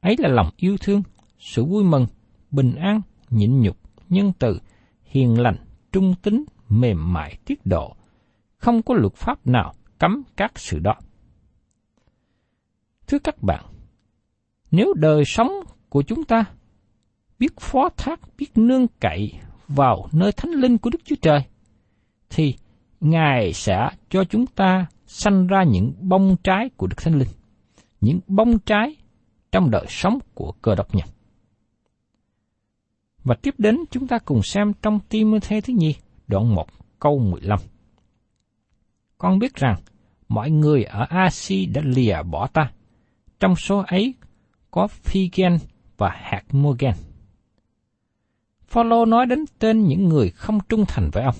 ấy 0.00 0.16
là 0.18 0.28
lòng 0.28 0.50
yêu 0.56 0.76
thương, 0.80 1.02
sự 1.38 1.64
vui 1.64 1.84
mừng, 1.84 2.06
bình 2.50 2.74
an, 2.74 3.00
nhịn 3.30 3.60
nhục, 3.60 3.76
nhân 4.08 4.32
từ, 4.38 4.60
hiền 5.04 5.40
lành, 5.40 5.56
trung 5.92 6.14
tính, 6.22 6.44
mềm 6.68 7.12
mại, 7.12 7.38
tiết 7.44 7.66
độ. 7.66 7.96
Không 8.56 8.82
có 8.82 8.94
luật 8.94 9.14
pháp 9.14 9.46
nào 9.46 9.74
cấm 9.98 10.22
các 10.36 10.52
sự 10.58 10.78
đó. 10.78 10.94
Thưa 13.06 13.18
các 13.18 13.42
bạn, 13.42 13.64
nếu 14.70 14.94
đời 14.96 15.24
sống 15.24 15.52
của 15.88 16.02
chúng 16.02 16.24
ta 16.24 16.44
biết 17.38 17.60
phó 17.60 17.88
thác, 17.96 18.20
biết 18.38 18.50
nương 18.54 18.86
cậy 19.00 19.32
vào 19.68 20.08
nơi 20.12 20.32
thánh 20.32 20.50
linh 20.50 20.78
của 20.78 20.90
Đức 20.90 21.00
Chúa 21.04 21.16
Trời, 21.22 21.40
thì 22.30 22.54
Ngài 23.00 23.52
sẽ 23.52 23.88
cho 24.10 24.24
chúng 24.24 24.46
ta 24.46 24.86
sanh 25.06 25.46
ra 25.46 25.64
những 25.64 25.92
bông 26.00 26.36
trái 26.44 26.70
của 26.76 26.86
Đức 26.86 26.96
Thánh 26.96 27.18
Linh, 27.18 27.28
những 28.00 28.20
bông 28.26 28.58
trái 28.58 28.96
trong 29.52 29.70
đời 29.70 29.84
sống 29.88 30.18
của 30.34 30.52
cơ 30.62 30.74
đốc 30.74 30.94
nhân. 30.94 31.08
Và 33.24 33.34
tiếp 33.42 33.54
đến 33.58 33.76
chúng 33.90 34.06
ta 34.06 34.18
cùng 34.18 34.42
xem 34.42 34.72
trong 34.82 35.00
Timothy 35.08 35.60
thứ 35.60 35.72
nhì, 35.76 35.94
đoạn 36.28 36.54
1, 36.54 36.66
câu 36.98 37.18
15. 37.18 37.58
Con 39.18 39.38
biết 39.38 39.54
rằng 39.54 39.76
mọi 40.28 40.50
người 40.50 40.84
ở 40.84 41.06
Asi 41.08 41.66
đã 41.66 41.82
lìa 41.84 42.22
bỏ 42.22 42.46
ta. 42.46 42.72
Trong 43.40 43.56
số 43.56 43.84
ấy 43.86 44.14
có 44.70 44.86
Phigen 44.86 45.58
và 45.96 46.10
hạt 46.22 46.42
Morgan. 46.52 46.94
Phaolô 48.68 49.04
nói 49.04 49.26
đến 49.26 49.44
tên 49.58 49.84
những 49.84 50.08
người 50.08 50.30
không 50.30 50.58
trung 50.68 50.84
thành 50.88 51.10
với 51.12 51.22
ông. 51.24 51.34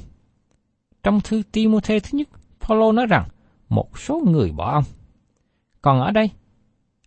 Trong 1.02 1.20
thư 1.20 1.42
Timothy 1.52 2.00
thứ 2.00 2.18
nhất, 2.18 2.28
Phaolô 2.60 2.92
nói 2.92 3.06
rằng 3.06 3.28
một 3.68 3.98
số 3.98 4.22
người 4.26 4.52
bỏ 4.52 4.72
ông. 4.72 4.84
Còn 5.82 6.00
ở 6.00 6.10
đây, 6.10 6.30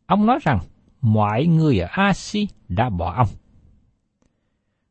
ông 0.05 0.25
nói 0.25 0.39
rằng 0.41 0.59
mọi 1.01 1.45
người 1.45 1.79
ở 1.79 1.87
Asi 1.91 2.47
đã 2.67 2.89
bỏ 2.89 3.13
ông. 3.13 3.27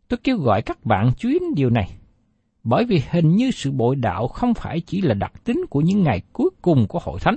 Tôi 0.09 0.19
kêu 0.25 0.39
gọi 0.39 0.63
các 0.63 0.85
bạn 0.85 1.11
chú 1.19 1.29
ý 1.29 1.39
điều 1.55 1.71
này, 1.71 1.91
bởi 2.71 2.85
vì 2.85 3.03
hình 3.11 3.37
như 3.37 3.51
sự 3.51 3.71
bội 3.71 3.97
đạo 3.97 4.29
không 4.29 4.55
phải 4.55 4.81
chỉ 4.81 5.01
là 5.01 5.15
đặc 5.15 5.33
tính 5.45 5.61
của 5.71 5.81
những 5.81 6.03
ngày 6.03 6.23
cuối 6.33 6.51
cùng 6.63 6.87
của 6.89 6.99
hội 7.03 7.21
thánh, 7.21 7.37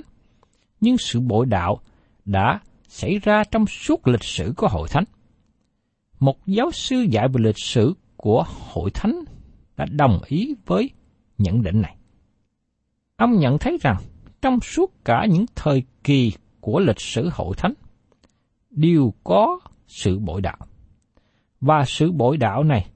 nhưng 0.80 0.98
sự 0.98 1.20
bội 1.20 1.46
đạo 1.46 1.80
đã 2.24 2.60
xảy 2.88 3.18
ra 3.18 3.44
trong 3.50 3.66
suốt 3.66 4.06
lịch 4.06 4.24
sử 4.24 4.52
của 4.56 4.68
hội 4.68 4.88
thánh. 4.90 5.04
Một 6.20 6.46
giáo 6.46 6.70
sư 6.70 7.06
dạy 7.10 7.28
về 7.28 7.40
lịch 7.40 7.58
sử 7.58 7.94
của 8.16 8.44
hội 8.48 8.90
thánh 8.90 9.20
đã 9.76 9.86
đồng 9.90 10.20
ý 10.26 10.54
với 10.66 10.90
nhận 11.38 11.62
định 11.62 11.80
này. 11.80 11.96
Ông 13.16 13.38
nhận 13.38 13.58
thấy 13.58 13.78
rằng 13.80 13.96
trong 14.42 14.60
suốt 14.60 15.04
cả 15.04 15.26
những 15.30 15.46
thời 15.54 15.82
kỳ 16.04 16.32
của 16.60 16.80
lịch 16.80 17.00
sử 17.00 17.28
hội 17.32 17.54
thánh 17.56 17.74
đều 18.70 19.14
có 19.24 19.60
sự 19.86 20.18
bội 20.18 20.40
đạo 20.40 20.58
và 21.60 21.84
sự 21.86 22.12
bội 22.12 22.36
đạo 22.36 22.64
này 22.64 22.86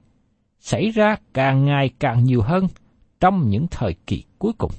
xảy 0.59 0.89
ra 0.89 1.15
càng 1.33 1.65
ngày 1.65 1.89
càng 1.99 2.23
nhiều 2.23 2.41
hơn 2.41 2.67
trong 3.19 3.47
những 3.49 3.67
thời 3.71 3.95
kỳ 4.07 4.23
cuối 4.39 4.53
cùng. 4.57 4.71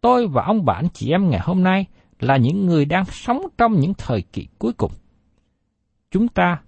Tôi 0.00 0.26
và 0.26 0.44
ông 0.44 0.64
bạn 0.64 0.86
chị 0.92 1.10
em 1.10 1.30
ngày 1.30 1.40
hôm 1.42 1.62
nay 1.62 1.86
là 2.20 2.36
những 2.36 2.66
người 2.66 2.84
đang 2.84 3.04
sống 3.04 3.42
trong 3.58 3.80
những 3.80 3.94
thời 3.94 4.22
kỳ 4.22 4.46
cuối 4.58 4.72
cùng. 4.72 4.92
Chúng 6.10 6.28
ta 6.28 6.60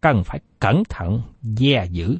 cần 0.00 0.24
phải 0.24 0.40
cẩn 0.58 0.82
thận, 0.88 1.22
dè 1.42 1.86
giữ 1.90 2.16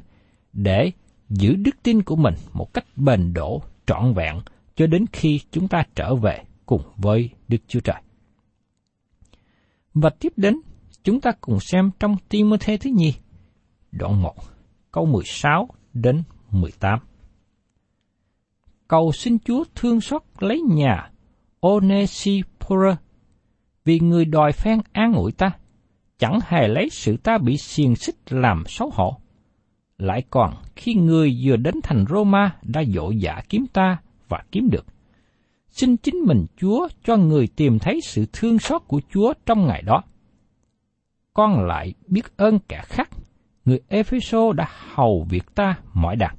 để 0.53 0.91
giữ 1.29 1.55
đức 1.55 1.75
tin 1.83 2.03
của 2.03 2.15
mình 2.15 2.33
một 2.53 2.73
cách 2.73 2.85
bền 2.95 3.33
đổ, 3.33 3.61
trọn 3.85 4.13
vẹn 4.13 4.35
cho 4.75 4.87
đến 4.87 5.05
khi 5.11 5.39
chúng 5.51 5.67
ta 5.67 5.83
trở 5.95 6.15
về 6.15 6.43
cùng 6.65 6.81
với 6.97 7.29
Đức 7.47 7.57
Chúa 7.67 7.79
Trời. 7.79 8.01
Và 9.93 10.09
tiếp 10.09 10.33
đến, 10.35 10.61
chúng 11.03 11.21
ta 11.21 11.31
cùng 11.41 11.59
xem 11.59 11.91
trong 11.99 12.15
Timothée 12.29 12.77
thứ 12.77 12.89
nhì, 12.89 13.13
đoạn 13.91 14.21
1, 14.21 14.35
câu 14.91 15.05
16 15.05 15.67
đến 15.93 16.23
18. 16.51 16.99
Cầu 18.87 19.11
xin 19.11 19.37
Chúa 19.39 19.63
thương 19.75 20.01
xót 20.01 20.21
lấy 20.39 20.61
nhà 20.69 21.11
Onesipora, 21.59 22.97
vì 23.85 23.99
người 23.99 24.25
đòi 24.25 24.51
phen 24.51 24.79
an 24.91 25.13
ủi 25.13 25.31
ta, 25.31 25.51
chẳng 26.17 26.39
hề 26.47 26.67
lấy 26.67 26.89
sự 26.89 27.17
ta 27.17 27.37
bị 27.37 27.57
xiềng 27.57 27.95
xích 27.95 28.15
làm 28.29 28.63
xấu 28.67 28.89
hổ. 28.93 29.17
Lại 29.97 30.23
còn 30.29 30.53
khi 30.75 30.93
người 30.93 31.37
vừa 31.43 31.55
đến 31.55 31.75
thành 31.83 32.05
Roma 32.09 32.55
đã 32.63 32.83
dỗ 32.93 33.09
dạ 33.09 33.41
kiếm 33.49 33.65
ta 33.73 33.97
và 34.27 34.43
kiếm 34.51 34.69
được. 34.71 34.85
Xin 35.69 35.97
chính 35.97 36.15
mình 36.15 36.45
Chúa 36.57 36.87
cho 37.03 37.17
người 37.17 37.47
tìm 37.47 37.79
thấy 37.79 37.99
sự 38.03 38.25
thương 38.33 38.59
xót 38.59 38.81
của 38.87 39.01
Chúa 39.13 39.33
trong 39.45 39.67
ngày 39.67 39.81
đó. 39.81 40.03
Con 41.33 41.65
lại 41.67 41.93
biết 42.07 42.37
ơn 42.37 42.59
kẻ 42.59 42.81
khác 42.85 43.09
người 43.65 43.79
Epheso 43.87 44.53
đã 44.53 44.67
hầu 44.93 45.25
việc 45.29 45.55
ta 45.55 45.79
mọi 45.93 46.15
đàn. 46.15 46.35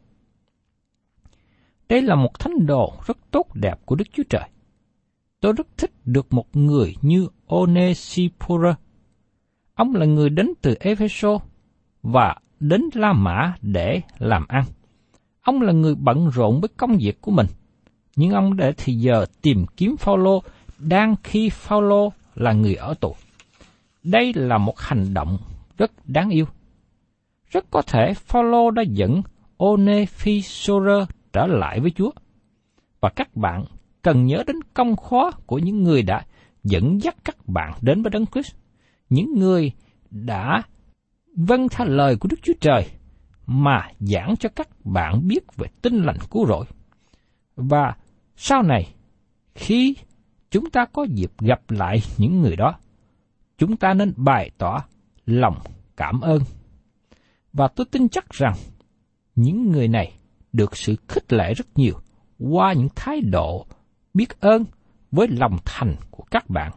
Đây 1.88 2.02
là 2.02 2.14
một 2.14 2.38
thánh 2.38 2.66
đồ 2.66 2.92
rất 3.06 3.16
tốt 3.30 3.54
đẹp 3.54 3.80
của 3.84 3.94
Đức 3.94 4.04
Chúa 4.12 4.22
Trời. 4.30 4.48
Tôi 5.40 5.52
rất 5.52 5.66
thích 5.76 5.90
được 6.04 6.32
một 6.32 6.56
người 6.56 6.94
như 7.02 7.28
Onesipora. 7.46 8.76
Ông 9.74 9.94
là 9.94 10.06
người 10.06 10.30
đến 10.30 10.52
từ 10.62 10.74
Epheso 10.80 11.38
và 12.02 12.36
đến 12.60 12.82
La 12.94 13.12
Mã 13.12 13.54
để 13.62 14.00
làm 14.18 14.46
ăn. 14.48 14.64
Ông 15.42 15.60
là 15.60 15.72
người 15.72 15.94
bận 15.94 16.30
rộn 16.30 16.60
với 16.60 16.68
công 16.76 16.96
việc 16.96 17.20
của 17.20 17.30
mình, 17.30 17.46
nhưng 18.16 18.30
ông 18.30 18.56
để 18.56 18.72
thì 18.76 18.94
giờ 18.94 19.26
tìm 19.42 19.66
kiếm 19.76 19.96
Phaolô 19.96 20.42
đang 20.78 21.16
khi 21.24 21.48
Phaolô 21.48 22.12
là 22.34 22.52
người 22.52 22.74
ở 22.74 22.94
tù. 22.94 23.14
Đây 24.02 24.32
là 24.34 24.58
một 24.58 24.78
hành 24.78 25.14
động 25.14 25.38
rất 25.78 25.92
đáng 26.04 26.30
yêu 26.30 26.46
rất 27.52 27.70
có 27.70 27.82
thể 27.82 28.14
Phaolô 28.14 28.70
đã 28.70 28.82
dẫn 28.82 29.22
Onesiphorus 29.56 31.08
trở 31.32 31.46
lại 31.46 31.80
với 31.80 31.90
Chúa. 31.90 32.10
Và 33.00 33.08
các 33.16 33.36
bạn 33.36 33.64
cần 34.02 34.26
nhớ 34.26 34.42
đến 34.46 34.56
công 34.74 34.96
khó 34.96 35.30
của 35.46 35.58
những 35.58 35.82
người 35.82 36.02
đã 36.02 36.24
dẫn 36.64 37.02
dắt 37.02 37.16
các 37.24 37.36
bạn 37.46 37.72
đến 37.82 38.02
với 38.02 38.10
Đấng 38.10 38.26
Christ, 38.26 38.54
những 39.10 39.38
người 39.38 39.72
đã 40.10 40.62
vâng 41.36 41.68
theo 41.68 41.86
lời 41.86 42.16
của 42.16 42.28
Đức 42.28 42.36
Chúa 42.42 42.52
Trời 42.60 42.86
mà 43.46 43.88
giảng 44.00 44.34
cho 44.36 44.48
các 44.48 44.68
bạn 44.84 45.28
biết 45.28 45.56
về 45.56 45.68
tinh 45.82 46.02
lành 46.02 46.18
cứu 46.30 46.46
rỗi. 46.46 46.64
Và 47.56 47.94
sau 48.36 48.62
này, 48.62 48.94
khi 49.54 49.94
chúng 50.50 50.70
ta 50.70 50.84
có 50.92 51.02
dịp 51.02 51.32
gặp 51.40 51.60
lại 51.68 51.98
những 52.18 52.40
người 52.40 52.56
đó, 52.56 52.74
chúng 53.58 53.76
ta 53.76 53.94
nên 53.94 54.12
bày 54.16 54.50
tỏ 54.58 54.78
lòng 55.26 55.56
cảm 55.96 56.20
ơn 56.20 56.42
và 57.52 57.68
tôi 57.68 57.86
tin 57.90 58.08
chắc 58.08 58.30
rằng 58.30 58.54
những 59.34 59.70
người 59.70 59.88
này 59.88 60.12
được 60.52 60.76
sự 60.76 60.96
khích 61.08 61.32
lệ 61.32 61.54
rất 61.54 61.66
nhiều 61.74 61.94
qua 62.38 62.72
những 62.72 62.88
thái 62.96 63.20
độ 63.20 63.66
biết 64.14 64.40
ơn 64.40 64.64
với 65.10 65.28
lòng 65.28 65.56
thành 65.64 65.96
của 66.10 66.24
các 66.30 66.50
bạn. 66.50 66.72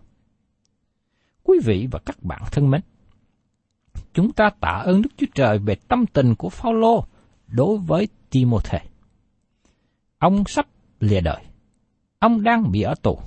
Quý 1.43 1.59
vị 1.63 1.87
và 1.91 1.99
các 2.05 2.23
bạn 2.23 2.41
thân 2.51 2.69
mến, 2.71 2.81
chúng 4.13 4.31
ta 4.31 4.49
tạ 4.59 4.81
ơn 4.85 5.01
Đức 5.01 5.09
Chúa 5.17 5.27
Trời 5.35 5.59
về 5.59 5.75
tâm 5.75 6.05
tình 6.05 6.35
của 6.35 6.49
Phaolô 6.49 7.05
đối 7.47 7.77
với 7.77 8.07
Timôthê. 8.29 8.79
Ông 10.17 10.43
sắp 10.47 10.67
lìa 10.99 11.21
đời, 11.21 11.43
Ông 12.19 12.43
đang 12.43 12.71
bị 12.71 12.81
ở 12.81 12.95
tù, 13.01 13.19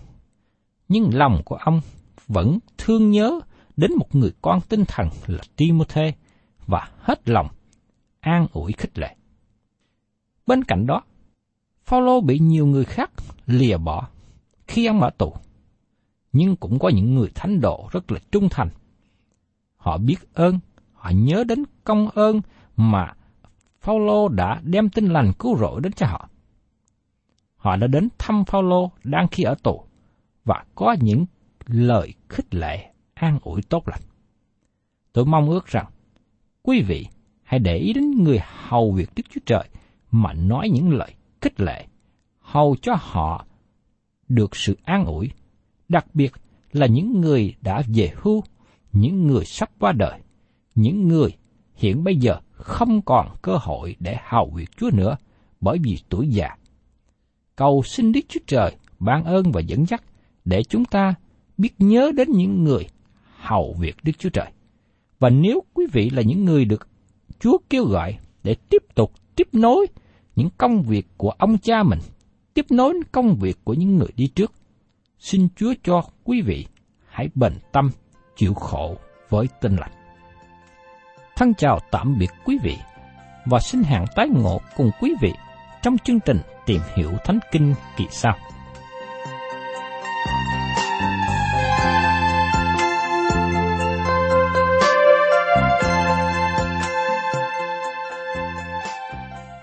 nhưng 0.88 1.10
lòng 1.14 1.42
của 1.44 1.56
ông 1.56 1.80
vẫn 2.26 2.58
thương 2.78 3.10
nhớ 3.10 3.40
đến 3.76 3.90
một 3.98 4.14
người 4.14 4.32
con 4.42 4.60
tinh 4.68 4.84
thần 4.88 5.08
là 5.26 5.42
Timôthê 5.56 6.12
và 6.68 6.88
hết 7.00 7.28
lòng 7.28 7.48
an 8.20 8.46
ủi 8.52 8.72
khích 8.72 8.98
lệ. 8.98 9.16
Bên 10.46 10.64
cạnh 10.64 10.86
đó, 10.86 11.02
Phaolô 11.84 12.20
bị 12.20 12.38
nhiều 12.38 12.66
người 12.66 12.84
khác 12.84 13.10
lìa 13.46 13.76
bỏ 13.76 14.08
khi 14.66 14.86
ông 14.86 15.00
ở 15.00 15.10
tù, 15.10 15.34
nhưng 16.32 16.56
cũng 16.56 16.78
có 16.78 16.88
những 16.88 17.14
người 17.14 17.30
thánh 17.34 17.60
độ 17.60 17.88
rất 17.92 18.12
là 18.12 18.18
trung 18.32 18.48
thành. 18.50 18.68
Họ 19.76 19.98
biết 19.98 20.34
ơn, 20.34 20.58
họ 20.92 21.10
nhớ 21.14 21.44
đến 21.44 21.64
công 21.84 22.08
ơn 22.08 22.40
mà 22.76 23.14
Phaolô 23.80 24.28
đã 24.28 24.60
đem 24.64 24.88
tin 24.88 25.06
lành 25.06 25.32
cứu 25.38 25.56
rỗi 25.58 25.80
đến 25.80 25.92
cho 25.92 26.06
họ. 26.06 26.28
Họ 27.56 27.76
đã 27.76 27.86
đến 27.86 28.08
thăm 28.18 28.44
Phaolô 28.44 28.90
đang 29.04 29.28
khi 29.28 29.42
ở 29.42 29.54
tù 29.62 29.84
và 30.44 30.64
có 30.74 30.96
những 31.00 31.26
lời 31.66 32.14
khích 32.28 32.54
lệ 32.54 32.92
an 33.14 33.38
ủi 33.42 33.62
tốt 33.62 33.88
lành. 33.88 34.00
Tôi 35.12 35.24
mong 35.24 35.50
ước 35.50 35.66
rằng 35.66 35.86
quý 36.68 36.82
vị 36.82 37.06
hãy 37.42 37.60
để 37.60 37.76
ý 37.76 37.92
đến 37.92 38.10
người 38.10 38.38
hầu 38.42 38.92
việc 38.92 39.10
Đức 39.16 39.22
Chúa 39.30 39.40
Trời 39.46 39.68
mà 40.10 40.32
nói 40.32 40.68
những 40.72 40.90
lời 40.90 41.14
khích 41.40 41.60
lệ, 41.60 41.86
hầu 42.40 42.76
cho 42.82 42.94
họ 42.98 43.46
được 44.28 44.56
sự 44.56 44.76
an 44.84 45.04
ủi, 45.04 45.30
đặc 45.88 46.06
biệt 46.14 46.32
là 46.72 46.86
những 46.86 47.20
người 47.20 47.54
đã 47.60 47.82
về 47.94 48.12
hưu, 48.16 48.42
những 48.92 49.26
người 49.26 49.44
sắp 49.44 49.70
qua 49.78 49.92
đời, 49.92 50.20
những 50.74 51.08
người 51.08 51.30
hiện 51.74 52.04
bây 52.04 52.16
giờ 52.16 52.40
không 52.52 53.02
còn 53.02 53.28
cơ 53.42 53.56
hội 53.60 53.96
để 53.98 54.16
hầu 54.24 54.52
việc 54.54 54.70
Chúa 54.76 54.90
nữa 54.92 55.16
bởi 55.60 55.78
vì 55.82 55.98
tuổi 56.08 56.28
già. 56.28 56.48
Cầu 57.56 57.82
xin 57.82 58.12
Đức 58.12 58.20
Chúa 58.28 58.40
Trời 58.46 58.76
ban 58.98 59.24
ơn 59.24 59.52
và 59.52 59.60
dẫn 59.60 59.86
dắt 59.86 60.02
để 60.44 60.62
chúng 60.62 60.84
ta 60.84 61.14
biết 61.58 61.74
nhớ 61.78 62.12
đến 62.16 62.30
những 62.30 62.64
người 62.64 62.86
hầu 63.36 63.76
việc 63.78 63.96
Đức 64.02 64.12
Chúa 64.18 64.30
Trời. 64.30 64.52
Và 65.18 65.30
nếu 65.30 65.62
quý 65.74 65.86
vị 65.92 66.10
là 66.10 66.22
những 66.22 66.44
người 66.44 66.64
được 66.64 66.88
Chúa 67.40 67.58
kêu 67.70 67.84
gọi 67.84 68.18
để 68.42 68.56
tiếp 68.68 68.82
tục 68.94 69.12
tiếp 69.36 69.48
nối 69.52 69.86
những 70.36 70.48
công 70.58 70.82
việc 70.82 71.06
của 71.16 71.30
ông 71.30 71.58
cha 71.58 71.82
mình, 71.82 71.98
tiếp 72.54 72.66
nối 72.70 72.94
công 73.12 73.36
việc 73.36 73.58
của 73.64 73.74
những 73.74 73.96
người 73.96 74.08
đi 74.16 74.26
trước, 74.26 74.52
xin 75.18 75.48
Chúa 75.56 75.74
cho 75.84 76.02
quý 76.24 76.40
vị 76.40 76.66
hãy 77.08 77.28
bền 77.34 77.52
tâm 77.72 77.90
chịu 78.36 78.54
khổ 78.54 78.96
với 79.28 79.46
tinh 79.60 79.76
lành. 79.76 79.92
Thân 81.36 81.54
chào 81.54 81.78
tạm 81.90 82.18
biệt 82.18 82.30
quý 82.44 82.58
vị 82.62 82.76
và 83.46 83.60
xin 83.60 83.82
hẹn 83.82 84.04
tái 84.16 84.28
ngộ 84.28 84.60
cùng 84.76 84.90
quý 85.00 85.14
vị 85.20 85.32
trong 85.82 85.98
chương 85.98 86.20
trình 86.20 86.38
tìm 86.66 86.80
hiểu 86.96 87.10
Thánh 87.24 87.38
Kinh 87.52 87.74
kỳ 87.96 88.04
sau. 88.10 88.36